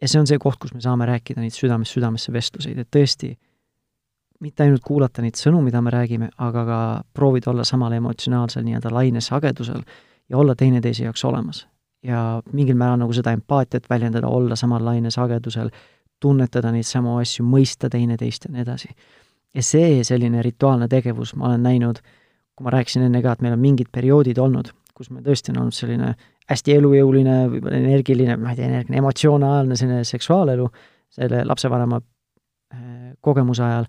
[0.02, 3.32] ja see on see koht, kus me saame rääkida neid südamest südamesse vestluseid, et tõesti,
[4.44, 6.80] mitte ainult kuulata neid sõnu, mida me räägime, aga ka
[7.16, 9.82] proovida olla samal emotsionaalsel nii-öelda lainesagedusel
[10.28, 11.66] ja olla teineteise jaoks olemas.
[12.02, 15.70] ja mingil määral nagu seda empaatiat väljendada, olla samal lainesagedusel,
[16.20, 18.88] tunnetada neid samu asju, mõista teineteist ja nii edasi.
[19.54, 22.00] ja see selline rituaalne tegevus, ma olen näinud,
[22.56, 25.62] kui ma rääkisin enne ka, et meil on mingid perioodid olnud, kus meil tõesti on
[25.64, 26.14] olnud selline
[26.50, 30.68] hästi elujõuline, võib-olla energiline, ma ei tea, energiline, emotsionaalne selline seksuaalelu
[31.16, 33.88] selle lapsevanema äh, kogemuse ajal,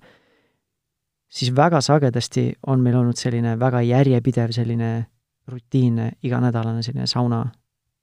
[1.30, 4.91] siis väga sagedasti on meil olnud selline väga järjepidev selline
[5.47, 7.45] rutiinne iganädalane selline sauna,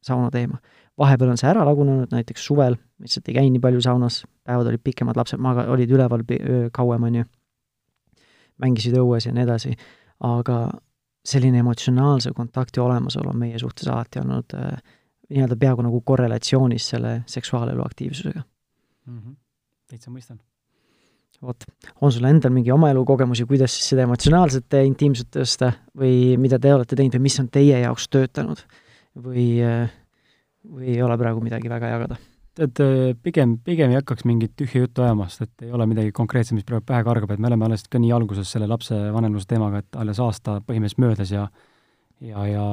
[0.02, 0.58] sauna teema.
[0.98, 4.82] vahepeal on see ära lagunenud, näiteks suvel lihtsalt ei käi nii palju saunas, päevad olid
[4.84, 6.22] pikemad, lapsed maga-, olid üleval
[6.72, 7.24] kauem, on ju,
[8.62, 9.74] mängisid õues ja nii edasi,
[10.22, 10.58] aga
[11.24, 14.96] selline emotsionaalse kontakti olemasolu on meie suhtes alati olnud äh,
[15.30, 18.42] nii-öelda peaaegu nagu korrelatsioonis selle seksuaalelu aktiivsusega
[19.06, 19.18] mm.
[19.18, 19.36] -hmm.
[19.88, 20.38] täitsa mõistan.
[21.42, 21.64] vot,
[22.00, 26.74] on sul endal mingi oma elukogemusi, kuidas siis seda emotsionaalset intiimsust tõsta või mida te
[26.74, 28.62] olete teinud või mis on teie jaoks töötanud
[29.16, 29.90] või, äh,
[30.64, 32.16] või ei ole praegu midagi väga jagada?
[32.62, 36.54] Äh, pigem, pigem ei hakkaks mingit tühja juttu ajama, sest et ei ole midagi konkreetset,
[36.58, 39.82] mis praegu pähe kargab, et me oleme alles ka nii alguses selle lapse vanemluse teemaga,
[39.82, 41.48] et alles aasta põhimõtteliselt möödas ja
[42.24, 42.66] ja, ja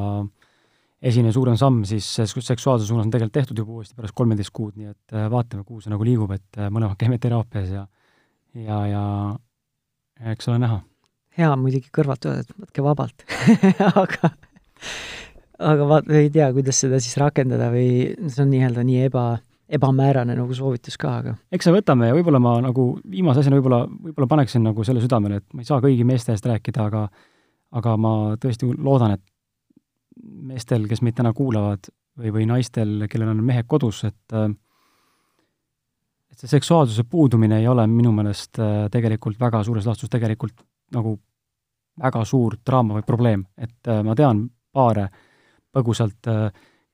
[1.01, 4.91] esimene suurem samm siis seksuaalsuse suunas on tegelikult tehtud juba uuesti pärast kolmeteist kuud, nii
[4.93, 7.87] et äh, vaatame, kuhu see nagu liigub, et äh, mõlemad käime teraapias ja
[8.53, 9.03] ja, ja
[10.33, 10.81] eks ole näha.
[11.37, 13.25] hea muidugi kõrvalt öelda, et võtke vabalt
[14.03, 14.33] aga
[15.61, 19.25] aga vaat-, ei tea, kuidas seda siis rakendada või see on nii-öelda nii eba,
[19.71, 23.85] ebamäärane nagu soovitus ka, aga eks me võtame ja võib-olla ma nagu viimase asjana võib-olla,
[23.87, 27.05] võib-olla paneksin nagu selle südamele, et ma ei saa kõigi meeste eest rääkida, aga
[27.79, 29.23] aga ma tõesti loodan, et
[30.51, 31.87] meestel, kes meid täna kuulavad,
[32.19, 34.37] või, või naistel, kellel on mehed kodus, et
[36.31, 38.59] et see seksuaalsuse puudumine ei ole minu meelest
[38.91, 40.63] tegelikult väga suures laastus tegelikult
[40.95, 41.17] nagu
[42.01, 45.09] väga suur draama või probleem, et ma tean paare
[45.75, 46.51] põgusalt äh,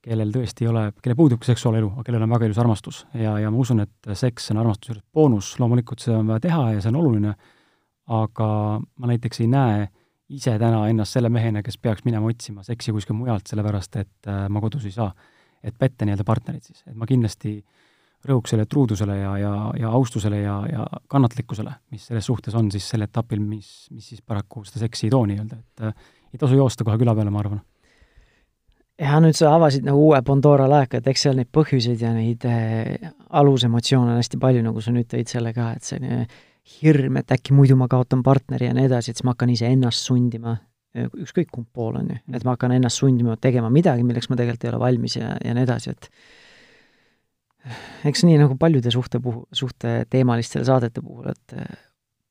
[0.08, 3.04] kellel tõesti ei ole, kellel puudub seksuaalelu, aga kellel on väga ilus armastus.
[3.18, 6.66] Ja, ja ma usun, et seks on armastuse juures boonus, loomulikult seda on vaja teha
[6.76, 7.34] ja see on oluline,
[8.18, 8.50] aga
[8.80, 9.88] ma näiteks ei näe
[10.38, 14.46] ise täna ennast selle mehena, kes peaks minema otsima seksi kuskil mujalt, sellepärast et äh,
[14.52, 15.12] ma kodus ei saa.
[15.64, 17.52] et petta nii-öelda partnerit siis, et ma kindlasti
[18.30, 22.86] rõhuks selle truudusele ja, ja, ja austusele ja, ja kannatlikkusele, mis selles suhtes on siis
[22.88, 26.60] sel etapil, mis, mis siis paraku seda seksi ei too nii-öelda, et äh, ei tasu
[26.60, 27.64] joosta kohe küla peale, ma arvan
[29.02, 32.46] ja nüüd sa avasid nagu uue Pandora laeka, et eks seal neid põhjuseid ja neid
[32.50, 36.26] äh, alusemotsioone on hästi palju, nagu sa nüüd tõid selle ka, et selline
[36.78, 40.10] hirm, et äkki muidu ma kaotan partneri ja nii edasi, et siis ma hakkan iseennast
[40.10, 40.58] sundima,
[40.98, 44.66] ükskõik kumb pool on ju, et ma hakkan ennast sundima tegema midagi, milleks ma tegelikult
[44.66, 46.10] ei ole valmis ja, ja nii edasi, et
[48.12, 51.72] eks nii nagu paljude suhte puhul, suhteteemalistele saadete puhul, et äh,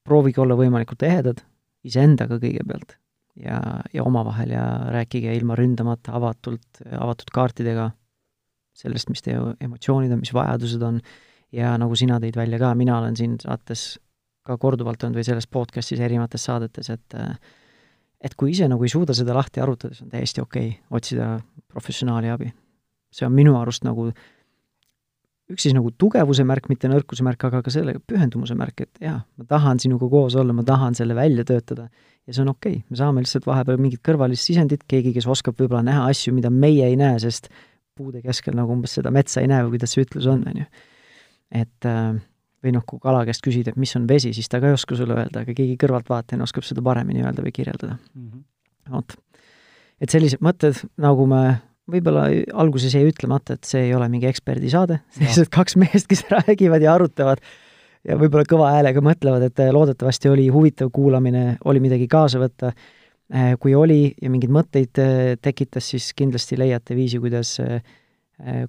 [0.07, 1.43] proovige olla võimalikult ehedad
[1.87, 2.99] iseendaga kõigepealt
[3.43, 3.61] ja,
[3.93, 4.65] ja omavahel ja
[4.95, 7.91] rääkige ilma ründamata, avatult, avatud kaartidega
[8.77, 11.01] sellest, mis teie emotsioonid on, mis vajadused on,
[11.55, 13.97] ja nagu sina tõid välja ka, mina olen siin saates
[14.47, 17.17] ka korduvalt olnud või selles podcastis erinevates saadetes, et
[18.27, 21.27] et kui ise nagu ei suuda seda lahti arutada, siis on täiesti okei okay otsida
[21.69, 22.53] professionaali abi.
[23.13, 24.11] see on minu arust nagu
[25.53, 29.21] üks siis nagu tugevuse märk, mitte nõrkuse märk, aga ka selle pühendumuse märk, et jaa,
[29.23, 31.87] ma tahan sinuga koos olla, ma tahan selle välja töötada
[32.27, 35.59] ja see on okei okay., me saame lihtsalt vahepeal mingit kõrvalist sisendit, keegi, kes oskab
[35.61, 37.51] võib-olla näha asju, mida meie ei näe, sest
[37.97, 40.67] puude keskel nagu umbes seda metsa ei näe või kuidas see ütlus on, on ju.
[41.63, 42.19] et äh,
[42.65, 44.99] või noh, kui kala käest küsida, et mis on vesi, siis ta ka ei oska
[44.99, 48.27] sulle öelda, aga keegi kõrvaltvaatajana oskab seda paremini öelda või kirjeldada mm.
[48.27, 48.45] -hmm.
[48.97, 49.17] vot.
[50.01, 51.43] et sellised mõtted, nagu me
[51.91, 52.27] võib-olla
[52.59, 56.97] alguses jäi ütlemata, et see ei ole mingi eksperdisaade, sellised kaks meest, kes räägivad ja
[56.97, 57.43] arutavad
[58.07, 62.73] ja võib-olla kõva häälega mõtlevad, et loodetavasti oli huvitav kuulamine, oli midagi kaasa võtta.
[63.59, 64.99] kui oli ja mingeid mõtteid
[65.43, 67.57] tekitas, siis kindlasti leiate viisi, kuidas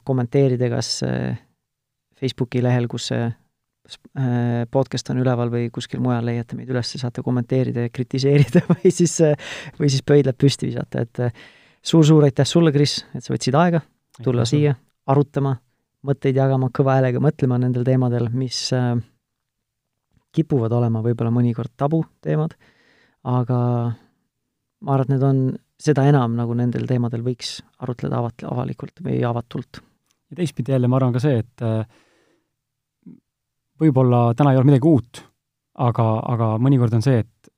[0.03, 1.01] kommenteerida kas
[2.18, 3.28] Facebooki lehel, kus see
[4.72, 9.20] podcast on üleval või kuskil mujal leiate meid üles, saate kommenteerida ja kritiseerida või siis,
[9.80, 11.22] või siis pöidlad püsti visata, et
[11.88, 13.81] suur-suur aitäh sulle, Kris, et sa võtsid aega
[14.21, 14.51] tulla aitäh.
[14.51, 14.73] siia
[15.07, 15.55] arutama,
[16.07, 18.95] mõtteid jagama, kõva häälega mõtlema nendel teemadel, mis äh,
[20.35, 22.57] kipuvad olema võib-olla mõnikord tabuteemad,
[23.27, 23.59] aga
[24.83, 25.39] ma arvan, et need on
[25.77, 29.81] seda enam, nagu nendel teemadel võiks arutleda avat-, avalikult või avatult.
[30.29, 31.85] ja teistpidi jälle ma arvan ka see, et äh,
[33.79, 35.23] võib-olla täna ei ole midagi uut,
[35.77, 37.53] aga, aga mõnikord on see, et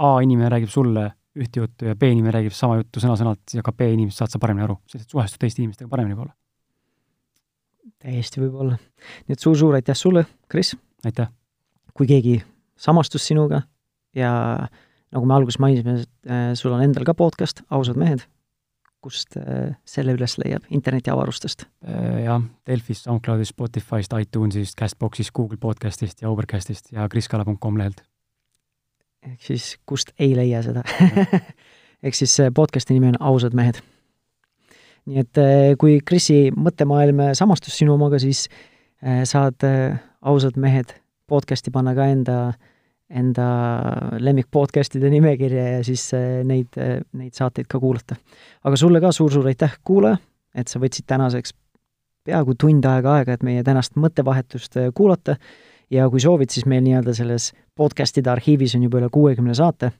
[0.00, 1.02] A inimene räägib sulle
[1.38, 4.42] ühte juttu ja B inimene räägib sama juttu sõna-sõnalt ja ka B inimesest saad sa
[4.42, 6.34] paremini aru, sest et suhestud teiste inimestega paremini võib-olla.
[8.02, 8.78] täiesti võib-olla.
[9.28, 10.74] nii et suur-suur aitäh sulle, Kris!
[11.04, 11.30] aitäh!
[11.94, 12.40] kui keegi
[12.80, 13.62] samastus sinuga
[14.16, 14.32] ja
[15.10, 18.26] nagu me alguses mainisime, äh, sul on endal ka podcast Ausad mehed
[19.00, 21.64] kust äh, selle üles leiab, internetiavarustest?
[21.88, 28.04] Äh, jah, Delfist, SoundCloudist, Spotify'st, iTunes'ist, Castbox'ist, Google podcast'ist ja Overcast'ist ja kriskala.com lehelt.
[29.26, 30.84] Ehk siis, kust ei leia seda
[32.04, 33.82] ehk siis podcast'i nimi on Ausad mehed.
[35.10, 38.48] nii et äh, kui Krisi mõttemaailm samastus sinu omaga, siis
[39.00, 39.64] saad
[40.20, 40.92] Ausad mehed
[41.30, 42.58] podcast'i panna ka enda äh,
[43.10, 43.46] enda
[44.22, 48.16] lemmik podcast'ide nimekirja ja siis äh, neid, äh, neid saateid ka kuulata.
[48.64, 50.20] aga sulle ka suur-suur aitäh, kuulaja,
[50.54, 51.54] et sa võtsid tänaseks
[52.26, 55.36] peaaegu tund aega aega, et meie tänast mõttevahetust äh, kuulata
[55.90, 57.50] ja kui soovid, siis meil nii-öelda selles
[57.80, 59.92] podcast'ide arhiivis on juba üle kuuekümne saate,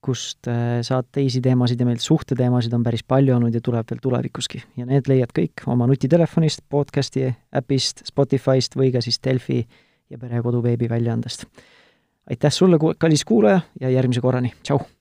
[0.00, 0.48] kust
[0.86, 4.62] saad teisi teemasid ja meil suhteteemasid on päris palju olnud ja tuleb veel tulevikuski.
[4.76, 9.64] ja need leiad kõik oma nutitelefonist, podcast'i äpist, Spotify'st või ka siis Delfi
[10.10, 11.48] ja Perekodu veebiväljaandest
[12.30, 14.95] aitäh sulle, kallis kuulaja ja järgmise korrani, tšau!